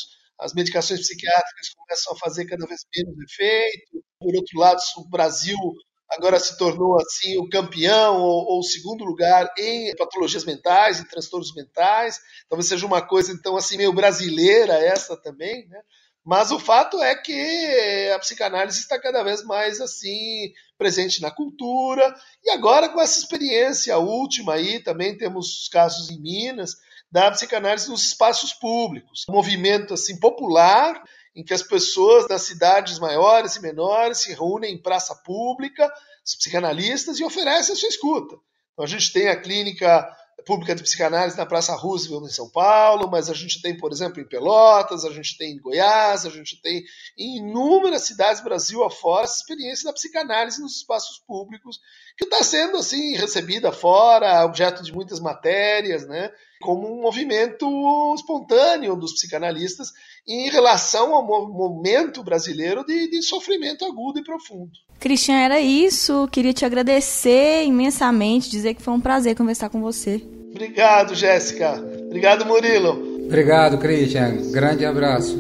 as 0.41 0.55
medicações 0.55 1.01
psiquiátricas 1.01 1.75
começam 1.77 2.15
a 2.15 2.19
fazer 2.19 2.47
cada 2.47 2.67
vez 2.67 2.87
menos 2.97 3.19
efeito. 3.31 4.03
Por 4.19 4.35
outro 4.35 4.59
lado, 4.59 4.81
o 4.97 5.11
Brasil 5.11 5.59
agora 6.11 6.39
se 6.41 6.57
tornou 6.57 6.97
assim 6.97 7.39
o 7.39 7.49
campeão 7.49 8.21
ou, 8.21 8.59
o 8.59 8.63
segundo 8.63 9.05
lugar 9.05 9.53
em 9.59 9.95
patologias 9.97 10.45
mentais, 10.45 11.01
em 11.01 11.05
transtornos 11.05 11.55
mentais. 11.55 12.19
Talvez 12.49 12.69
seja 12.69 12.87
uma 12.87 13.03
coisa 13.03 13.33
então 13.33 13.57
assim 13.57 13.77
meio 13.77 13.93
brasileira 13.93 14.75
essa 14.75 15.17
também, 15.17 15.67
né? 15.69 15.81
Mas 16.25 16.51
o 16.51 16.59
fato 16.59 17.03
é 17.03 17.15
que 17.15 18.11
a 18.15 18.19
psicanálise 18.19 18.81
está 18.81 19.01
cada 19.01 19.23
vez 19.23 19.43
mais 19.45 19.81
assim 19.81 20.53
presente 20.77 21.23
na 21.23 21.31
cultura 21.31 22.15
e 22.45 22.51
agora 22.51 22.89
com 22.89 23.01
essa 23.01 23.19
experiência 23.19 23.97
última 23.97 24.55
aí 24.55 24.79
também 24.81 25.17
temos 25.17 25.69
casos 25.73 26.11
em 26.11 26.21
Minas 26.21 26.77
da 27.11 27.31
psicanálise 27.31 27.89
nos 27.89 28.09
espaços 28.09 28.53
públicos, 28.53 29.25
um 29.29 29.33
movimento 29.33 29.95
assim 29.95 30.19
popular 30.21 31.03
em 31.39 31.45
que 31.45 31.55
as 31.55 31.63
pessoas 31.63 32.27
das 32.27 32.43
cidades 32.43 32.99
maiores 32.99 33.55
e 33.55 33.63
menores 33.63 34.19
se 34.19 34.31
reúnem 34.31 34.75
em 34.75 34.83
praça 34.83 35.15
pública, 35.15 35.89
os 36.27 36.35
psicanalistas, 36.35 37.21
e 37.21 37.25
oferecem 37.25 37.73
a 37.73 37.77
sua 37.77 37.89
escuta. 37.89 38.35
Então, 38.73 38.85
a 38.85 38.89
gente 38.89 39.13
tem 39.13 39.29
a 39.29 39.41
clínica 39.41 40.05
pública 40.45 40.75
de 40.75 40.83
psicanálise 40.83 41.37
na 41.37 41.47
Praça 41.47 41.77
Roosevelt, 41.77 42.25
em 42.25 42.35
São 42.35 42.51
Paulo, 42.51 43.09
mas 43.09 43.31
a 43.31 43.35
gente 43.35 43.63
tem, 43.63 43.77
por 43.77 43.93
exemplo, 43.93 44.21
em 44.21 44.27
Pelotas, 44.27 45.05
a 45.05 45.11
gente 45.11 45.39
tem 45.39 45.53
em 45.53 45.61
Goiás, 45.61 46.27
a 46.27 46.31
gente 46.31 46.61
tem 46.61 46.83
em 47.17 47.37
inúmeras 47.39 48.03
cidades 48.03 48.43
Brasil 48.43 48.83
afora 48.83 49.23
essa 49.23 49.37
experiência 49.37 49.85
da 49.85 49.93
psicanálise 49.93 50.61
nos 50.61 50.79
espaços 50.79 51.23
públicos, 51.25 51.79
que 52.17 52.25
está 52.25 52.43
sendo 52.43 52.79
assim 52.79 53.15
recebida 53.15 53.71
fora, 53.71 54.45
objeto 54.45 54.83
de 54.83 54.93
muitas 54.93 55.21
matérias, 55.21 56.05
né? 56.05 56.33
Como 56.61 56.93
um 56.93 57.01
movimento 57.01 57.67
espontâneo 58.15 58.97
dos 58.97 59.13
psicanalistas 59.13 59.93
em 60.27 60.51
relação 60.51 61.15
ao 61.15 61.25
momento 61.25 62.23
brasileiro 62.23 62.85
de, 62.85 63.09
de, 63.09 63.23
sofrimento 63.23 63.85
agudo 63.85 64.19
e 64.19 64.25
profundo. 64.25 64.71
Cristian, 64.99 65.37
era 65.37 65.61
isso. 65.61 66.29
Queria 66.33 66.53
te 66.53 66.65
agradecer 66.65 67.65
imensamente, 67.65 68.51
dizer 68.51 68.75
que 68.75 68.83
foi 68.83 68.95
um 68.95 69.01
prazer 69.01 69.37
conversar 69.37 69.71
com 69.71 69.81
você. 69.81 70.23
Obrigado, 70.51 71.15
Jéssica. 71.15 71.75
Obrigado, 72.07 72.45
Murilo. 72.45 73.25
Obrigado, 73.25 73.79
Christian. 73.79 74.51
Grande 74.51 74.85
abraço. 74.85 75.37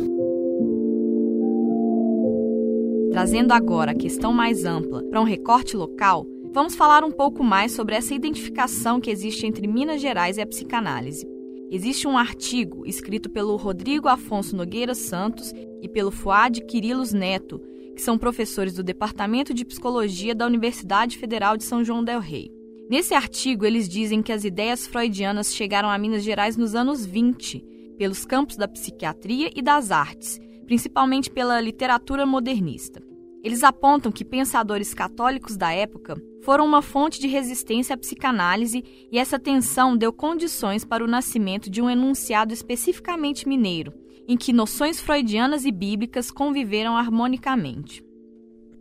Trazendo 3.11 3.52
agora 3.52 3.90
a 3.90 3.96
questão 3.96 4.33
mais 4.33 4.64
ampla 4.64 5.02
para 5.11 5.20
um 5.20 5.24
recorte 5.24 5.76
local, 5.76 6.24
Vamos 6.59 6.75
falar 6.75 7.05
um 7.05 7.12
pouco 7.12 7.44
mais 7.44 7.71
sobre 7.71 7.94
essa 7.94 8.12
identificação 8.12 9.01
que 9.01 9.12
existe 9.12 9.47
entre 9.47 9.68
Minas 9.68 10.01
Gerais 10.01 10.38
e 10.38 10.40
a 10.40 10.47
psicanálise. 10.47 11.25
Existe 11.71 12.09
um 12.09 12.18
artigo 12.18 12.85
escrito 12.85 13.31
pelo 13.31 13.55
Rodrigo 13.55 14.09
Afonso 14.09 14.57
Nogueira 14.57 14.92
Santos 14.92 15.53
e 15.81 15.88
pelo 15.88 16.11
Fuad 16.11 16.61
Quirilos 16.66 17.12
Neto, 17.12 17.61
que 17.94 18.03
são 18.03 18.18
professores 18.18 18.75
do 18.75 18.83
Departamento 18.83 19.55
de 19.55 19.64
Psicologia 19.64 20.35
da 20.35 20.47
Universidade 20.47 21.16
Federal 21.16 21.57
de 21.57 21.62
São 21.62 21.85
João 21.85 22.03
del 22.03 22.18
Rei. 22.18 22.51
Nesse 22.90 23.14
artigo, 23.14 23.64
eles 23.64 23.88
dizem 23.88 24.21
que 24.21 24.33
as 24.33 24.42
ideias 24.42 24.85
freudianas 24.85 25.55
chegaram 25.55 25.88
a 25.88 25.97
Minas 25.97 26.25
Gerais 26.25 26.57
nos 26.57 26.75
anos 26.75 27.07
20, 27.07 27.64
pelos 27.97 28.25
campos 28.25 28.57
da 28.57 28.66
psiquiatria 28.66 29.49
e 29.55 29.62
das 29.62 29.92
artes, 29.92 30.40
principalmente 30.66 31.31
pela 31.31 31.61
literatura 31.61 32.27
modernista. 32.27 33.08
Eles 33.42 33.62
apontam 33.62 34.11
que 34.11 34.24
pensadores 34.24 34.92
católicos 34.92 35.57
da 35.57 35.72
época 35.72 36.16
foram 36.42 36.66
uma 36.66 36.83
fonte 36.83 37.20
de 37.20 37.29
resistência 37.29 37.94
à 37.94 37.98
psicanálise 37.98 38.83
e 39.12 39.18
essa 39.18 39.38
tensão 39.38 39.96
deu 39.96 40.12
condições 40.12 40.85
para 40.85 41.05
o 41.05 41.09
nascimento 41.09 41.70
de 41.70 41.81
um 41.81 41.88
enunciado 41.88 42.53
especificamente 42.53 43.48
mineiro, 43.48 43.92
em 44.27 44.37
que 44.37 44.53
noções 44.53 45.01
freudianas 45.01 45.64
e 45.64 45.70
bíblicas 45.70 46.31
conviveram 46.31 46.96
harmonicamente. 46.96 48.05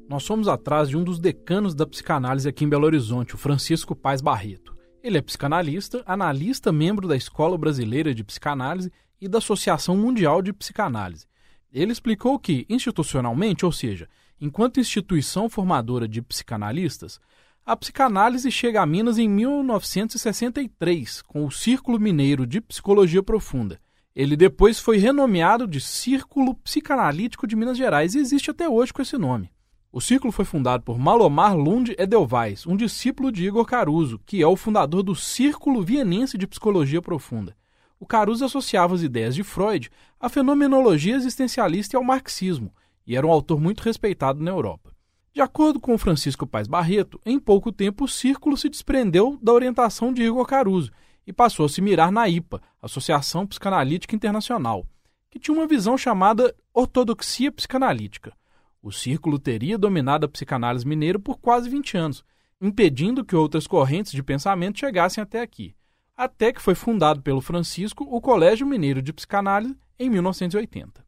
Nós 0.10 0.24
somos 0.24 0.48
atrás 0.48 0.90
de 0.90 0.98
um 0.98 1.04
dos 1.04 1.20
decanos 1.20 1.76
da 1.76 1.86
psicanálise 1.86 2.48
aqui 2.48 2.66
em 2.66 2.70
Belo 2.70 2.86
Horizonte, 2.86 3.36
o 3.36 3.38
Francisco 3.38 3.96
Paz 3.96 4.22
Barreto. 4.22 4.76
Ele 5.04 5.18
é 5.18 5.22
psicanalista, 5.22 6.02
analista, 6.06 6.72
membro 6.72 7.08
da 7.08 7.16
Escola 7.16 7.58
Brasileira 7.58 8.14
de 8.14 8.24
Psicanálise 8.24 8.92
e 9.22 9.28
da 9.28 9.38
Associação 9.38 9.96
Mundial 9.96 10.42
de 10.42 10.52
Psicanálise. 10.52 11.28
Ele 11.72 11.92
explicou 11.92 12.40
que, 12.40 12.66
institucionalmente, 12.70 13.66
ou 13.66 13.72
seja, 13.72 14.08
enquanto 14.40 14.80
instituição 14.80 15.50
formadora 15.50 16.08
de 16.08 16.22
psicanalistas, 16.22 17.20
a 17.66 17.76
psicanálise 17.76 18.50
chega 18.50 18.82
a 18.82 18.86
Minas 18.86 19.18
em 19.18 19.28
1963, 19.28 21.22
com 21.24 21.46
o 21.46 21.52
Círculo 21.52 22.00
Mineiro 22.00 22.48
de 22.48 22.62
Psicologia 22.62 23.22
Profunda. 23.22 23.80
Ele 24.16 24.38
depois 24.38 24.80
foi 24.80 24.98
renomeado 24.98 25.68
de 25.68 25.82
Círculo 25.82 26.56
Psicanalítico 26.56 27.46
de 27.46 27.56
Minas 27.56 27.78
Gerais 27.78 28.16
e 28.16 28.20
existe 28.20 28.50
até 28.50 28.70
hoje 28.70 28.94
com 28.94 29.02
esse 29.02 29.18
nome. 29.18 29.52
O 29.92 30.00
círculo 30.00 30.32
foi 30.32 30.46
fundado 30.46 30.84
por 30.84 30.98
Malomar 30.98 31.58
Lund 31.58 31.96
Edelweiss, 31.98 32.66
um 32.66 32.76
discípulo 32.76 33.32
de 33.32 33.46
Igor 33.46 33.66
Caruso, 33.66 34.20
que 34.26 34.42
é 34.42 34.48
o 34.48 34.56
fundador 34.56 35.04
do 35.04 35.16
Círculo 35.16 35.82
Vienense 35.82 36.38
de 36.38 36.48
Psicologia 36.48 37.02
Profunda. 37.02 37.56
O 38.00 38.06
Caruso 38.06 38.46
associava 38.46 38.96
as 38.96 39.02
ideias 39.02 39.34
de 39.34 39.44
Freud 39.44 39.90
à 40.20 40.30
fenomenologia 40.30 41.16
existencialista 41.16 41.96
e 41.96 41.98
ao 41.98 42.04
marxismo, 42.04 42.72
e 43.08 43.16
era 43.16 43.26
um 43.26 43.32
autor 43.32 43.60
muito 43.60 43.82
respeitado 43.82 44.44
na 44.44 44.52
Europa. 44.52 44.92
De 45.34 45.42
acordo 45.42 45.80
com 45.80 45.98
Francisco 45.98 46.46
Paes 46.46 46.68
Barreto, 46.68 47.22
em 47.26 47.40
pouco 47.40 47.72
tempo 47.72 48.04
o 48.04 48.08
círculo 48.08 48.58
se 48.58 48.70
desprendeu 48.70 49.40
da 49.42 49.54
orientação 49.54 50.12
de 50.12 50.24
Igor 50.24 50.46
Caruso 50.46 50.92
e 51.26 51.32
passou 51.32 51.66
a 51.66 51.70
se 51.70 51.82
mirar 51.82 52.12
na 52.12 52.28
IPA, 52.28 52.62
Associação 52.82 53.46
Psicanalítica 53.46 54.16
Internacional, 54.16 54.86
que 55.30 55.40
tinha 55.40 55.56
uma 55.56 55.68
visão 55.68 55.98
chamada 55.98 56.56
ortodoxia 56.74 57.52
psicanalítica. 57.52 58.34
O 58.82 58.92
círculo 58.92 59.38
teria 59.38 59.78
dominado 59.78 60.26
a 60.26 60.30
psicanálise 60.30 60.88
mineira 60.88 61.20
por 61.20 61.38
quase 61.38 61.70
20 61.70 61.98
anos, 61.98 62.24
impedindo 62.60 63.24
que 63.24 63.36
outras 63.36 63.68
correntes 63.68 64.12
de 64.12 64.24
pensamento 64.24 64.80
chegassem 64.80 65.22
até 65.22 65.42
aqui, 65.42 65.76
até 66.16 66.52
que 66.52 66.62
foi 66.62 66.74
fundado 66.74 67.22
pelo 67.22 67.42
Francisco 67.42 68.04
o 68.10 68.20
Colégio 68.20 68.66
Mineiro 68.66 69.02
de 69.02 69.14
Psicanálise 69.14 69.78
em 70.00 70.10
1980. 70.10 71.07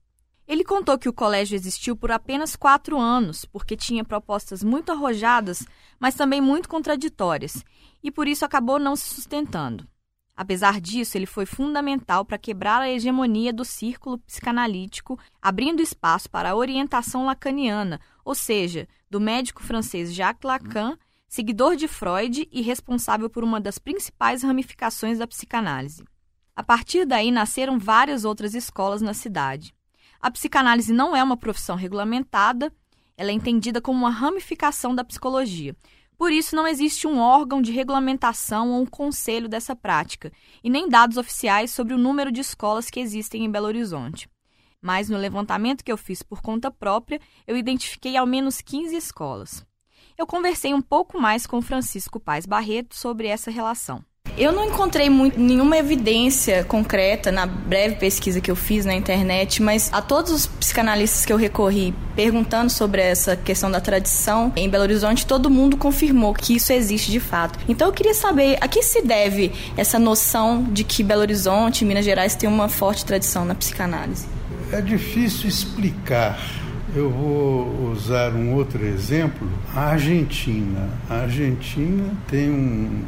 Ele 0.49 0.63
contou 0.63 0.97
que 0.97 1.07
o 1.07 1.13
colégio 1.13 1.55
existiu 1.55 1.95
por 1.95 2.11
apenas 2.11 2.55
quatro 2.55 2.99
anos, 2.99 3.45
porque 3.45 3.77
tinha 3.77 4.03
propostas 4.03 4.63
muito 4.63 4.91
arrojadas, 4.91 5.63
mas 5.99 6.15
também 6.15 6.41
muito 6.41 6.67
contraditórias, 6.67 7.63
e 8.01 8.09
por 8.09 8.27
isso 8.27 8.43
acabou 8.43 8.79
não 8.79 8.95
se 8.95 9.13
sustentando. 9.13 9.87
Apesar 10.35 10.81
disso, 10.81 11.15
ele 11.15 11.27
foi 11.27 11.45
fundamental 11.45 12.25
para 12.25 12.39
quebrar 12.39 12.81
a 12.81 12.89
hegemonia 12.89 13.53
do 13.53 13.63
círculo 13.63 14.17
psicanalítico, 14.17 15.19
abrindo 15.39 15.83
espaço 15.83 16.27
para 16.27 16.49
a 16.49 16.55
orientação 16.55 17.27
lacaniana, 17.27 18.01
ou 18.25 18.33
seja, 18.33 18.87
do 19.07 19.19
médico 19.19 19.61
francês 19.61 20.11
Jacques 20.15 20.47
Lacan, 20.47 20.97
seguidor 21.27 21.75
de 21.75 21.87
Freud 21.87 22.49
e 22.51 22.61
responsável 22.63 23.29
por 23.29 23.43
uma 23.43 23.61
das 23.61 23.77
principais 23.77 24.41
ramificações 24.41 25.19
da 25.19 25.27
psicanálise. 25.27 26.03
A 26.55 26.63
partir 26.63 27.05
daí 27.05 27.29
nasceram 27.29 27.77
várias 27.77 28.25
outras 28.25 28.55
escolas 28.55 28.99
na 28.99 29.13
cidade. 29.13 29.77
A 30.21 30.29
psicanálise 30.29 30.91
não 30.91 31.15
é 31.15 31.23
uma 31.23 31.37
profissão 31.37 31.75
regulamentada, 31.75 32.73
ela 33.15 33.31
é 33.31 33.33
entendida 33.33 33.81
como 33.81 33.99
uma 33.99 34.09
ramificação 34.09 34.93
da 34.93 35.03
psicologia. 35.03 35.75
Por 36.17 36.33
isso, 36.33 36.55
não 36.55 36.67
existe 36.67 37.07
um 37.07 37.19
órgão 37.19 37.61
de 37.61 37.71
regulamentação 37.71 38.71
ou 38.71 38.81
um 38.81 38.85
conselho 38.85 39.47
dessa 39.47 39.73
prática, 39.73 40.31
e 40.61 40.69
nem 40.69 40.89
dados 40.89 41.15
oficiais 41.15 41.71
sobre 41.71 41.93
o 41.93 41.97
número 41.97 42.31
de 42.31 42.41
escolas 42.41 42.89
que 42.89 42.99
existem 42.99 43.45
em 43.45 43.49
Belo 43.49 43.67
Horizonte. 43.67 44.29
Mas 44.81 45.09
no 45.09 45.17
levantamento 45.17 45.83
que 45.83 45.91
eu 45.91 45.97
fiz 45.97 46.21
por 46.21 46.41
conta 46.41 46.69
própria, 46.69 47.21
eu 47.47 47.55
identifiquei 47.55 48.17
ao 48.17 48.25
menos 48.25 48.59
15 48.59 48.95
escolas. 48.95 49.65
Eu 50.17 50.27
conversei 50.27 50.73
um 50.73 50.81
pouco 50.81 51.17
mais 51.17 51.47
com 51.47 51.61
Francisco 51.61 52.19
Paz 52.19 52.45
Barreto 52.45 52.93
sobre 52.93 53.27
essa 53.27 53.49
relação. 53.49 54.03
Eu 54.39 54.53
não 54.53 54.63
encontrei 54.63 55.09
muito, 55.09 55.37
nenhuma 55.37 55.77
evidência 55.77 56.63
concreta 56.63 57.29
na 57.29 57.45
breve 57.45 57.95
pesquisa 57.95 58.39
que 58.39 58.49
eu 58.49 58.55
fiz 58.55 58.85
na 58.85 58.93
internet, 58.93 59.61
mas 59.61 59.89
a 59.91 60.01
todos 60.01 60.31
os 60.31 60.47
psicanalistas 60.47 61.25
que 61.25 61.33
eu 61.33 61.35
recorri 61.35 61.93
perguntando 62.15 62.69
sobre 62.69 63.01
essa 63.01 63.35
questão 63.35 63.69
da 63.69 63.81
tradição 63.81 64.53
em 64.55 64.69
Belo 64.69 64.83
Horizonte, 64.83 65.25
todo 65.25 65.49
mundo 65.49 65.75
confirmou 65.75 66.33
que 66.33 66.55
isso 66.55 66.71
existe 66.71 67.11
de 67.11 67.19
fato. 67.19 67.59
Então 67.67 67.89
eu 67.89 67.93
queria 67.93 68.13
saber 68.13 68.57
a 68.61 68.67
que 68.69 68.81
se 68.81 69.01
deve 69.01 69.51
essa 69.75 69.99
noção 69.99 70.63
de 70.63 70.85
que 70.85 71.03
Belo 71.03 71.19
Horizonte 71.19 71.83
Minas 71.83 72.05
Gerais 72.05 72.33
têm 72.33 72.47
uma 72.47 72.69
forte 72.69 73.03
tradição 73.03 73.43
na 73.43 73.53
psicanálise. 73.53 74.25
É 74.71 74.79
difícil 74.79 75.49
explicar 75.49 76.39
eu 76.95 77.09
vou 77.09 77.91
usar 77.91 78.33
um 78.33 78.55
outro 78.55 78.83
exemplo, 78.83 79.47
a 79.75 79.91
Argentina. 79.91 80.89
A 81.07 81.21
Argentina 81.21 82.11
tem 82.27 82.49
um, 82.49 83.03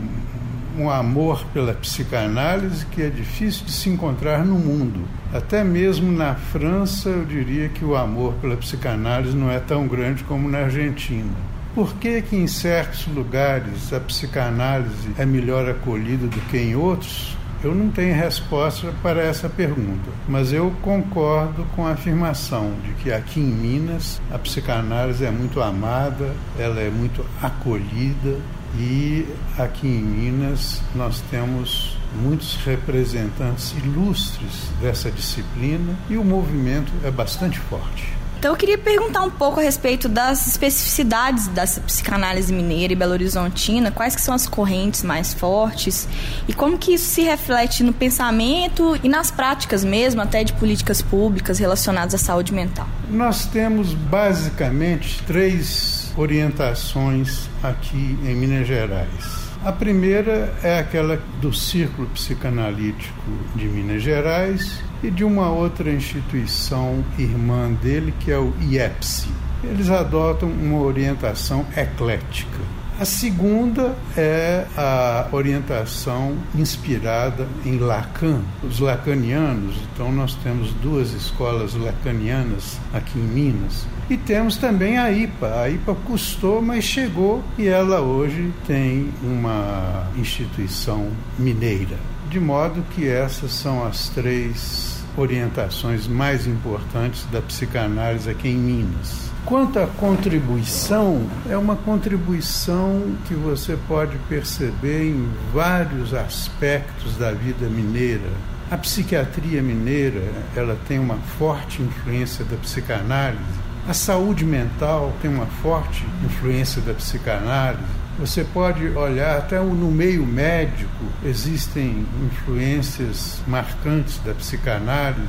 um 0.77 0.89
amor 0.89 1.45
pela 1.53 1.73
psicanálise 1.73 2.85
que 2.87 3.01
é 3.01 3.09
difícil 3.09 3.65
de 3.65 3.71
se 3.71 3.89
encontrar 3.89 4.45
no 4.45 4.55
mundo. 4.55 5.01
Até 5.33 5.63
mesmo 5.63 6.11
na 6.11 6.35
França, 6.35 7.09
eu 7.09 7.25
diria 7.25 7.69
que 7.69 7.85
o 7.85 7.95
amor 7.95 8.33
pela 8.35 8.57
psicanálise 8.57 9.35
não 9.35 9.51
é 9.51 9.59
tão 9.59 9.87
grande 9.87 10.23
como 10.23 10.49
na 10.49 10.59
Argentina. 10.59 11.31
Por 11.73 11.93
que, 11.95 12.21
que 12.21 12.35
em 12.35 12.47
certos 12.47 13.07
lugares 13.07 13.93
a 13.93 13.99
psicanálise 13.99 15.09
é 15.17 15.25
melhor 15.25 15.69
acolhida 15.69 16.27
do 16.27 16.41
que 16.49 16.57
em 16.57 16.75
outros? 16.75 17.37
Eu 17.63 17.75
não 17.75 17.89
tenho 17.91 18.15
resposta 18.15 18.91
para 19.03 19.21
essa 19.21 19.47
pergunta, 19.47 20.09
mas 20.27 20.51
eu 20.51 20.73
concordo 20.81 21.63
com 21.75 21.85
a 21.85 21.91
afirmação 21.91 22.73
de 22.83 22.91
que 22.95 23.13
aqui 23.13 23.39
em 23.39 23.43
Minas 23.43 24.19
a 24.31 24.39
psicanálise 24.39 25.23
é 25.23 25.29
muito 25.29 25.61
amada, 25.61 26.33
ela 26.57 26.81
é 26.81 26.89
muito 26.89 27.23
acolhida 27.39 28.39
e 28.77 29.27
aqui 29.57 29.87
em 29.87 30.01
Minas 30.01 30.81
nós 30.95 31.21
temos 31.29 31.97
muitos 32.15 32.55
representantes 32.57 33.73
ilustres 33.83 34.69
dessa 34.81 35.09
disciplina 35.11 35.95
e 36.09 36.17
o 36.17 36.23
movimento 36.23 36.91
é 37.03 37.11
bastante 37.11 37.59
forte. 37.59 38.21
Então 38.41 38.53
eu 38.53 38.57
queria 38.57 38.77
perguntar 38.77 39.21
um 39.21 39.29
pouco 39.29 39.59
a 39.59 39.63
respeito 39.63 40.09
das 40.09 40.47
especificidades 40.47 41.47
dessa 41.49 41.79
psicanálise 41.79 42.51
mineira 42.51 42.91
e 42.91 42.95
belo-horizontina, 42.95 43.91
quais 43.91 44.15
que 44.15 44.21
são 44.21 44.33
as 44.33 44.47
correntes 44.47 45.03
mais 45.03 45.31
fortes 45.31 46.07
e 46.47 46.53
como 46.53 46.75
que 46.75 46.95
isso 46.95 47.05
se 47.05 47.21
reflete 47.21 47.83
no 47.83 47.93
pensamento 47.93 48.97
e 49.03 49.07
nas 49.07 49.29
práticas 49.29 49.83
mesmo, 49.83 50.21
até 50.21 50.43
de 50.43 50.53
políticas 50.53 51.03
públicas 51.03 51.59
relacionadas 51.59 52.15
à 52.15 52.17
saúde 52.17 52.51
mental. 52.51 52.87
Nós 53.11 53.45
temos 53.45 53.93
basicamente 53.93 55.21
três 55.27 56.00
orientações 56.17 57.49
aqui 57.63 58.17
em 58.23 58.35
Minas 58.35 58.67
Gerais. 58.67 59.51
A 59.63 59.71
primeira 59.71 60.53
é 60.63 60.79
aquela 60.79 61.17
do 61.39 61.53
Círculo 61.53 62.07
Psicanalítico 62.09 63.31
de 63.55 63.65
Minas 63.67 64.01
Gerais 64.01 64.79
e 65.03 65.11
de 65.11 65.23
uma 65.23 65.51
outra 65.51 65.91
instituição 65.91 67.03
irmã 67.17 67.71
dele, 67.71 68.13
que 68.19 68.31
é 68.31 68.37
o 68.37 68.53
IEPSI. 68.59 69.29
Eles 69.63 69.89
adotam 69.89 70.49
uma 70.49 70.79
orientação 70.79 71.65
eclética. 71.77 72.80
A 73.01 73.05
segunda 73.05 73.95
é 74.15 74.63
a 74.77 75.27
orientação 75.31 76.37
inspirada 76.53 77.47
em 77.65 77.79
Lacan, 77.79 78.43
os 78.61 78.79
lacanianos. 78.79 79.75
Então, 79.91 80.11
nós 80.11 80.35
temos 80.35 80.71
duas 80.73 81.11
escolas 81.11 81.73
lacanianas 81.73 82.79
aqui 82.93 83.17
em 83.17 83.23
Minas. 83.23 83.87
E 84.07 84.15
temos 84.15 84.55
também 84.55 84.99
a 84.99 85.11
IPA. 85.11 85.61
A 85.61 85.69
IPA 85.71 85.95
custou, 86.05 86.61
mas 86.61 86.83
chegou 86.83 87.43
e 87.57 87.67
ela 87.67 88.01
hoje 88.01 88.53
tem 88.67 89.09
uma 89.23 90.07
instituição 90.15 91.09
mineira. 91.39 91.97
De 92.29 92.39
modo 92.39 92.83
que 92.91 93.07
essas 93.07 93.51
são 93.51 93.83
as 93.83 94.09
três 94.09 95.03
orientações 95.17 96.05
mais 96.05 96.45
importantes 96.45 97.25
da 97.31 97.41
psicanálise 97.41 98.29
aqui 98.29 98.49
em 98.49 98.57
Minas. 98.57 99.30
Quanto 99.45 99.79
à 99.79 99.87
contribuição, 99.87 101.27
é 101.49 101.57
uma 101.57 101.75
contribuição 101.75 103.15
que 103.27 103.33
você 103.33 103.77
pode 103.87 104.17
perceber 104.29 105.09
em 105.09 105.29
vários 105.51 106.13
aspectos 106.13 107.17
da 107.17 107.31
vida 107.31 107.67
mineira. 107.67 108.29
A 108.69 108.77
psiquiatria 108.77 109.61
mineira, 109.61 110.21
ela 110.55 110.77
tem 110.87 110.99
uma 110.99 111.17
forte 111.37 111.81
influência 111.81 112.45
da 112.45 112.55
psicanálise. 112.55 113.41
A 113.87 113.93
saúde 113.93 114.45
mental 114.45 115.11
tem 115.21 115.29
uma 115.29 115.47
forte 115.47 116.05
influência 116.23 116.81
da 116.81 116.93
psicanálise. 116.93 117.83
Você 118.19 118.43
pode 118.43 118.87
olhar 118.89 119.39
até 119.39 119.59
no 119.59 119.91
meio 119.91 120.25
médico, 120.25 121.03
existem 121.25 122.05
influências 122.23 123.41
marcantes 123.47 124.19
da 124.19 124.33
psicanálise. 124.33 125.27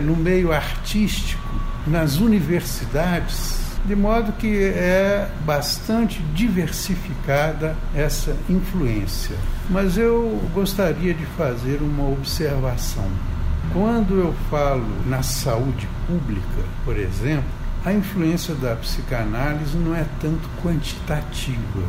No 0.00 0.16
meio 0.16 0.52
artístico, 0.52 1.48
nas 1.86 2.16
universidades, 2.16 3.62
de 3.84 3.94
modo 3.94 4.32
que 4.32 4.64
é 4.64 5.28
bastante 5.44 6.22
diversificada 6.34 7.76
essa 7.94 8.34
influência. 8.48 9.36
Mas 9.68 9.98
eu 9.98 10.40
gostaria 10.54 11.12
de 11.12 11.26
fazer 11.36 11.82
uma 11.82 12.08
observação. 12.08 13.08
Quando 13.72 14.18
eu 14.18 14.34
falo 14.50 14.86
na 15.06 15.22
saúde 15.22 15.88
pública, 16.06 16.62
por 16.84 16.96
exemplo, 16.96 17.44
a 17.84 17.92
influência 17.92 18.54
da 18.54 18.74
psicanálise 18.76 19.76
não 19.76 19.94
é 19.94 20.06
tanto 20.20 20.48
quantitativa. 20.62 21.82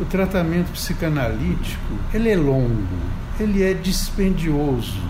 O 0.00 0.04
tratamento 0.06 0.72
psicanalítico, 0.72 1.94
ele 2.14 2.30
é 2.30 2.36
longo, 2.36 2.86
ele 3.38 3.62
é 3.62 3.74
dispendioso, 3.74 5.00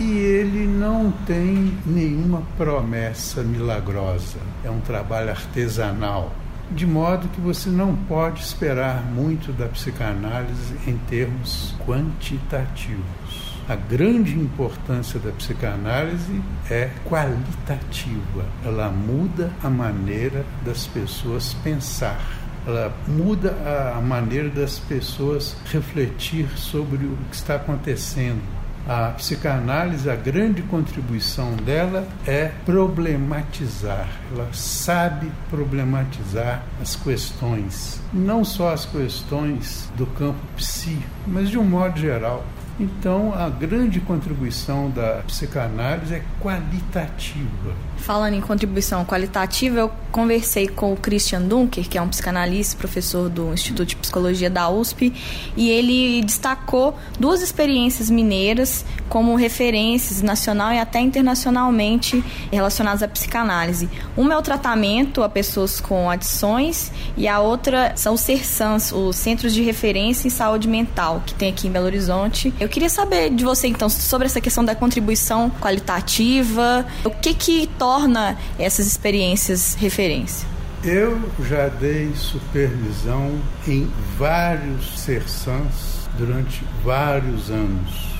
e 0.00 0.18
ele 0.18 0.66
não 0.66 1.12
tem 1.26 1.76
nenhuma 1.86 2.42
promessa 2.56 3.42
milagrosa. 3.42 4.38
É 4.64 4.70
um 4.70 4.80
trabalho 4.80 5.30
artesanal, 5.30 6.32
de 6.70 6.86
modo 6.86 7.28
que 7.28 7.40
você 7.40 7.68
não 7.70 7.94
pode 7.94 8.42
esperar 8.42 9.04
muito 9.04 9.52
da 9.52 9.66
psicanálise 9.66 10.74
em 10.86 10.96
termos 11.08 11.74
quantitativos. 11.86 13.54
A 13.68 13.76
grande 13.76 14.38
importância 14.38 15.18
da 15.18 15.30
psicanálise 15.32 16.42
é 16.70 16.90
qualitativa. 17.04 18.44
Ela 18.64 18.90
muda 18.90 19.50
a 19.62 19.70
maneira 19.70 20.44
das 20.64 20.86
pessoas 20.86 21.54
pensar. 21.62 22.20
Ela 22.66 22.94
muda 23.06 23.56
a 23.96 24.00
maneira 24.00 24.48
das 24.48 24.78
pessoas 24.78 25.56
refletir 25.72 26.48
sobre 26.56 27.06
o 27.06 27.16
que 27.30 27.36
está 27.36 27.54
acontecendo 27.54 28.53
a 28.86 29.10
psicanálise, 29.10 30.10
a 30.10 30.16
grande 30.16 30.62
contribuição 30.62 31.56
dela 31.56 32.06
é 32.26 32.50
problematizar. 32.66 34.08
Ela 34.32 34.48
sabe 34.52 35.30
problematizar 35.48 36.62
as 36.80 36.94
questões, 36.94 38.00
não 38.12 38.44
só 38.44 38.72
as 38.72 38.84
questões 38.84 39.90
do 39.96 40.06
campo 40.06 40.40
psíquico, 40.56 41.08
mas 41.26 41.48
de 41.48 41.58
um 41.58 41.64
modo 41.64 41.98
geral. 41.98 42.44
Então, 42.78 43.32
a 43.32 43.48
grande 43.48 44.00
contribuição 44.00 44.90
da 44.90 45.22
psicanálise 45.26 46.14
é 46.14 46.22
qualitativa. 46.40 47.72
Falando 47.98 48.34
em 48.34 48.40
contribuição 48.40 49.04
qualitativa, 49.04 49.80
eu 49.80 49.90
conversei 50.12 50.68
com 50.68 50.92
o 50.92 50.96
Christian 50.96 51.42
Dunker, 51.42 51.88
que 51.88 51.98
é 51.98 52.02
um 52.02 52.08
psicanalista, 52.08 52.76
professor 52.76 53.28
do 53.28 53.52
Instituto 53.52 53.86
de 53.86 53.96
Psicologia 53.96 54.50
da 54.50 54.68
USP, 54.68 55.12
e 55.56 55.70
ele 55.70 56.22
destacou 56.22 56.96
duas 57.18 57.42
experiências 57.42 58.10
mineiras 58.10 58.84
como 59.08 59.34
referências 59.36 60.22
nacional 60.22 60.72
e 60.72 60.78
até 60.78 61.00
internacionalmente 61.00 62.22
relacionadas 62.52 63.02
à 63.02 63.08
psicanálise. 63.08 63.88
Uma 64.16 64.34
é 64.34 64.36
o 64.36 64.42
tratamento 64.42 65.22
a 65.22 65.28
pessoas 65.28 65.80
com 65.80 66.10
adições 66.10 66.92
e 67.16 67.26
a 67.26 67.40
outra 67.40 67.92
são 67.96 68.14
os 68.14 68.20
CERSANs, 68.20 68.92
os 68.92 69.16
Centros 69.16 69.52
de 69.52 69.62
Referência 69.62 70.26
em 70.26 70.30
Saúde 70.30 70.68
Mental, 70.68 71.22
que 71.24 71.34
tem 71.34 71.50
aqui 71.50 71.68
em 71.68 71.70
Belo 71.70 71.86
Horizonte. 71.86 72.52
Eu 72.60 72.68
queria 72.68 72.88
saber 72.88 73.30
de 73.30 73.44
você, 73.44 73.66
então, 73.66 73.88
sobre 73.88 74.26
essa 74.26 74.40
questão 74.40 74.64
da 74.64 74.74
contribuição 74.74 75.50
qualitativa, 75.60 76.86
o 77.04 77.10
que 77.10 77.34
que 77.34 77.66
torna 77.84 78.38
essas 78.58 78.86
experiências 78.86 79.74
referência? 79.74 80.48
Eu 80.82 81.20
já 81.46 81.68
dei 81.68 82.14
supervisão 82.14 83.38
em 83.68 83.90
vários 84.18 85.00
CERSANs 85.00 86.08
durante 86.16 86.64
vários 86.82 87.50
anos 87.50 88.14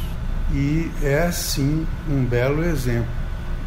e 0.53 0.91
é 1.03 1.23
assim 1.23 1.87
um 2.11 2.23
belo 2.27 2.63
exemplo. 2.63 3.09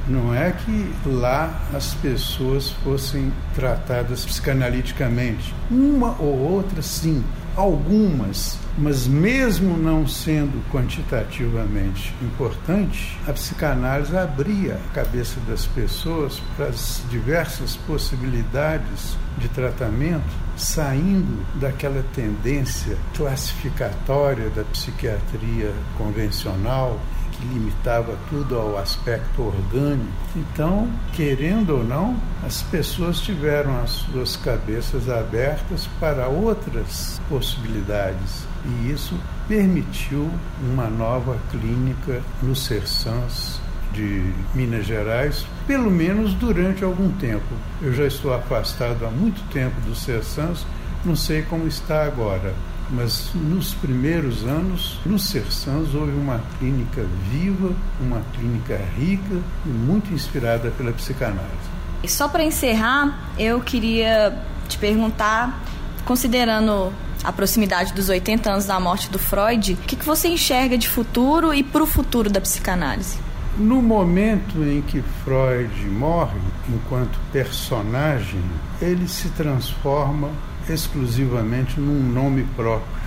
Não 0.07 0.33
é 0.35 0.51
que 0.51 0.93
lá 1.03 1.59
as 1.73 1.95
pessoas 1.95 2.69
fossem 2.83 3.33
tratadas 3.55 4.23
psicanaliticamente. 4.23 5.53
Uma 5.69 6.15
ou 6.19 6.37
outra, 6.37 6.81
sim, 6.83 7.23
algumas, 7.55 8.59
mas 8.77 9.07
mesmo 9.07 9.75
não 9.75 10.07
sendo 10.07 10.63
quantitativamente 10.71 12.13
importante, 12.21 13.17
a 13.27 13.33
psicanálise 13.33 14.15
abria 14.15 14.75
a 14.75 14.93
cabeça 14.93 15.39
das 15.47 15.65
pessoas 15.65 16.39
para 16.55 16.67
as 16.67 17.01
diversas 17.09 17.75
possibilidades 17.75 19.17
de 19.39 19.47
tratamento, 19.49 20.29
saindo 20.55 21.43
daquela 21.59 22.03
tendência 22.13 22.97
classificatória 23.15 24.49
da 24.51 24.63
psiquiatria 24.63 25.73
convencional 25.97 26.99
que 27.37 27.47
limitava 27.47 28.17
tudo 28.29 28.57
ao 28.57 28.77
aspecto 28.77 29.43
orgânico. 29.43 30.11
Então, 30.35 30.89
querendo 31.13 31.77
ou 31.77 31.83
não, 31.83 32.17
as 32.45 32.61
pessoas 32.63 33.19
tiveram 33.19 33.79
as 33.81 33.91
suas 33.91 34.35
cabeças 34.35 35.09
abertas 35.09 35.87
para 35.99 36.27
outras 36.27 37.21
possibilidades. 37.29 38.45
E 38.65 38.91
isso 38.91 39.15
permitiu 39.47 40.29
uma 40.61 40.87
nova 40.89 41.37
clínica 41.51 42.21
no 42.41 42.55
Sersans 42.55 43.59
de 43.93 44.31
Minas 44.53 44.85
Gerais, 44.85 45.45
pelo 45.65 45.89
menos 45.89 46.33
durante 46.33 46.83
algum 46.83 47.09
tempo. 47.13 47.45
Eu 47.81 47.93
já 47.93 48.05
estou 48.05 48.33
afastado 48.33 49.05
há 49.05 49.09
muito 49.09 49.41
tempo 49.51 49.79
do 49.81 49.95
Sersans, 49.95 50.65
não 51.05 51.15
sei 51.15 51.43
como 51.43 51.67
está 51.67 52.03
agora, 52.03 52.53
mas 52.89 53.31
nos 53.33 53.73
primeiros 53.73 54.43
anos, 54.43 54.99
no 55.05 55.19
Sersans, 55.19 55.93
houve 55.93 56.11
uma 56.11 56.41
clínica 56.59 57.05
viva, 57.29 57.73
uma 57.99 58.21
clínica 58.33 58.77
rica 58.97 59.41
e 59.65 59.69
muito 59.69 60.13
inspirada 60.13 60.71
pela 60.71 60.91
psicanálise. 60.91 61.77
E 62.03 62.07
só 62.07 62.27
para 62.27 62.43
encerrar, 62.43 63.31
eu 63.37 63.59
queria 63.59 64.37
te 64.67 64.77
perguntar, 64.77 65.63
considerando 66.05 66.93
a 67.23 67.31
proximidade 67.31 67.93
dos 67.93 68.09
80 68.09 68.49
anos 68.49 68.65
da 68.65 68.79
morte 68.79 69.09
do 69.09 69.19
Freud, 69.19 69.73
o 69.73 69.77
que, 69.77 69.95
que 69.95 70.05
você 70.05 70.27
enxerga 70.27 70.77
de 70.77 70.87
futuro 70.87 71.53
e 71.53 71.63
para 71.63 71.83
o 71.83 71.87
futuro 71.87 72.29
da 72.29 72.39
psicanálise? 72.39 73.17
No 73.57 73.81
momento 73.81 74.63
em 74.63 74.81
que 74.81 75.01
Freud 75.23 75.73
morre, 75.87 76.39
enquanto 76.69 77.19
personagem, 77.31 78.43
ele 78.79 79.07
se 79.07 79.29
transforma 79.29 80.29
exclusivamente 80.69 81.79
num 81.79 82.01
nome 82.11 82.43
próprio. 82.55 82.97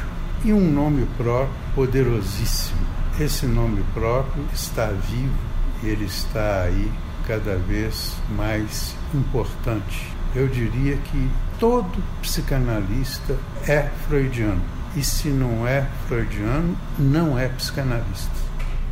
E 0.44 0.52
um 0.52 0.70
nome 0.70 1.06
próprio 1.16 1.54
poderosíssimo. 1.74 2.80
Esse 3.18 3.46
nome 3.46 3.84
próprio 3.92 4.44
está 4.54 4.86
vivo 4.86 5.34
e 5.82 5.88
ele 5.88 6.06
está 6.06 6.62
aí 6.62 6.90
cada 7.26 7.56
vez 7.56 8.14
mais 8.30 8.94
importante. 9.14 10.08
Eu 10.34 10.48
diria 10.48 10.96
que 10.96 11.30
todo 11.58 12.02
psicanalista 12.22 13.36
é 13.66 13.88
freudiano. 14.08 14.62
E 14.96 15.04
se 15.04 15.28
não 15.28 15.66
é 15.66 15.86
freudiano, 16.08 16.76
não 16.98 17.38
é 17.38 17.48
psicanalista. 17.48 18.40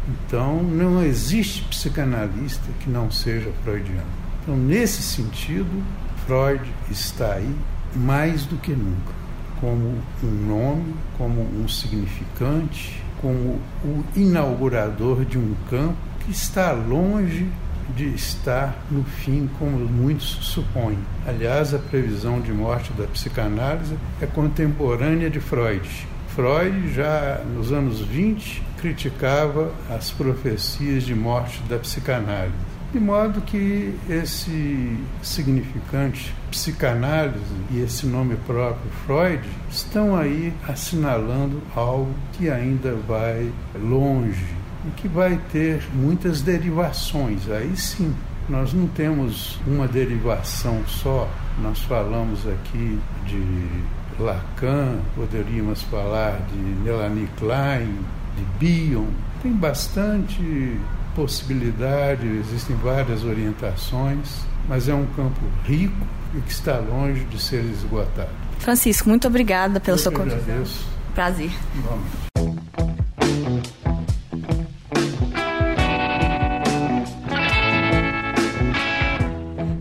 Então, 0.08 0.62
não 0.62 1.02
existe 1.02 1.62
psicanalista 1.64 2.64
que 2.80 2.88
não 2.88 3.10
seja 3.10 3.50
freudiano. 3.62 4.06
Então, 4.42 4.56
nesse 4.56 5.02
sentido, 5.02 5.82
Freud 6.26 6.62
está 6.90 7.34
aí 7.34 7.54
mais 7.94 8.44
do 8.44 8.56
que 8.56 8.72
nunca, 8.72 9.12
como 9.60 9.94
um 10.22 10.46
nome, 10.46 10.94
como 11.16 11.42
um 11.42 11.68
significante, 11.68 13.02
como 13.20 13.60
o 13.84 14.04
inaugurador 14.14 15.24
de 15.24 15.38
um 15.38 15.54
campo 15.68 15.96
que 16.20 16.30
está 16.30 16.72
longe 16.72 17.48
de 17.96 18.14
estar 18.14 18.76
no 18.90 19.02
fim, 19.02 19.48
como 19.58 19.78
muitos 19.78 20.38
supõem. 20.42 20.98
Aliás, 21.26 21.74
a 21.74 21.78
previsão 21.78 22.40
de 22.40 22.52
morte 22.52 22.92
da 22.92 23.04
psicanálise 23.04 23.96
é 24.20 24.26
contemporânea 24.26 25.30
de 25.30 25.40
Freud. 25.40 25.88
Freud, 26.28 26.92
já 26.92 27.42
nos 27.54 27.72
anos 27.72 28.00
20, 28.00 28.62
criticava 28.78 29.72
as 29.90 30.10
profecias 30.10 31.02
de 31.02 31.14
morte 31.14 31.60
da 31.68 31.78
psicanálise. 31.78 32.54
De 32.92 33.00
modo 33.00 33.40
que 33.40 33.94
esse 34.08 34.96
significante 35.22 36.34
psicanálise 36.50 37.38
e 37.70 37.80
esse 37.80 38.06
nome 38.06 38.36
próprio 38.46 38.90
Freud 39.06 39.42
estão 39.70 40.16
aí 40.16 40.52
assinalando 40.66 41.62
algo 41.74 42.12
que 42.32 42.50
ainda 42.50 42.94
vai 43.06 43.52
longe 43.74 44.46
e 44.86 44.90
que 45.00 45.08
vai 45.08 45.38
ter 45.52 45.82
muitas 45.92 46.42
derivações. 46.42 47.48
Aí 47.50 47.76
sim, 47.76 48.14
nós 48.48 48.72
não 48.72 48.86
temos 48.88 49.60
uma 49.66 49.86
derivação 49.86 50.82
só. 50.86 51.28
Nós 51.62 51.80
falamos 51.82 52.46
aqui 52.46 52.98
de 53.26 54.22
Lacan, 54.22 54.98
poderíamos 55.14 55.82
falar 55.82 56.40
de 56.50 56.56
Melanie 56.56 57.28
Klein, 57.36 57.98
de 58.36 58.44
Bion. 58.58 59.06
Tem 59.42 59.52
bastante 59.52 60.76
possibilidade, 61.14 62.26
existem 62.26 62.76
várias 62.76 63.24
orientações, 63.24 64.40
mas 64.68 64.88
é 64.88 64.94
um 64.94 65.06
campo 65.06 65.40
rico 65.64 66.06
e 66.34 66.40
que 66.42 66.52
está 66.52 66.78
longe 66.78 67.24
de 67.24 67.40
ser 67.40 67.64
esgotado. 67.64 68.28
Francisco, 68.58 69.08
muito 69.08 69.26
obrigada 69.26 69.80
pela 69.80 69.96
Eu 69.96 70.02
sua 70.02 70.12
contribuição. 70.12 70.88
Prazer. 71.14 71.50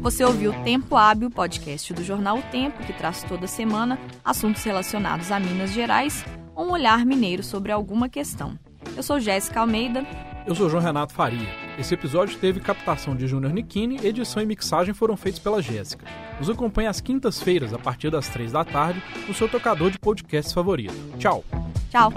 Você 0.02 0.24
ouviu 0.24 0.54
Tempo 0.64 0.96
Hábil, 0.96 1.30
podcast 1.30 1.94
do 1.94 2.02
jornal 2.02 2.38
O 2.38 2.42
Tempo, 2.44 2.82
que 2.86 2.94
traz 2.94 3.24
toda 3.24 3.46
semana 3.46 4.00
assuntos 4.24 4.64
relacionados 4.64 5.32
a 5.34 5.40
Minas 5.40 5.72
Gerais, 5.72 6.24
ou 6.56 6.68
um 6.68 6.72
olhar 6.72 7.06
mineiro 7.06 7.44
sobre 7.44 7.74
alguma 7.74 8.08
questão. 8.08 8.58
Eu 8.96 9.04
sou 9.04 9.20
Jéssica 9.20 9.60
Almeida 9.60 10.08
eu 10.48 10.56
sou 10.56 10.70
João 10.70 10.82
Renato 10.82 11.14
Faria. 11.14 11.48
Esse 11.78 11.94
episódio 11.94 12.40
teve 12.40 12.62
captação 12.62 13.14
de 13.14 13.28
Júnior 13.28 13.52
Nikini, 13.52 14.00
edição 14.02 14.42
e 14.42 14.46
mixagem 14.46 14.94
foram 14.94 15.18
feitos 15.18 15.40
pela 15.40 15.62
Jéssica. 15.62 16.06
Nos 16.40 16.50
acompanhe 16.50 16.88
às 16.88 17.02
quintas-feiras, 17.02 17.74
a 17.74 17.78
partir 17.78 18.10
das 18.10 18.30
três 18.30 18.54
da 18.54 18.64
tarde, 18.64 19.04
no 19.28 19.34
seu 19.34 19.50
tocador 19.50 19.92
de 19.92 20.00
podcast 20.00 20.54
favorito. 20.54 20.96
Tchau! 21.20 21.44
Tchau! 21.92 22.14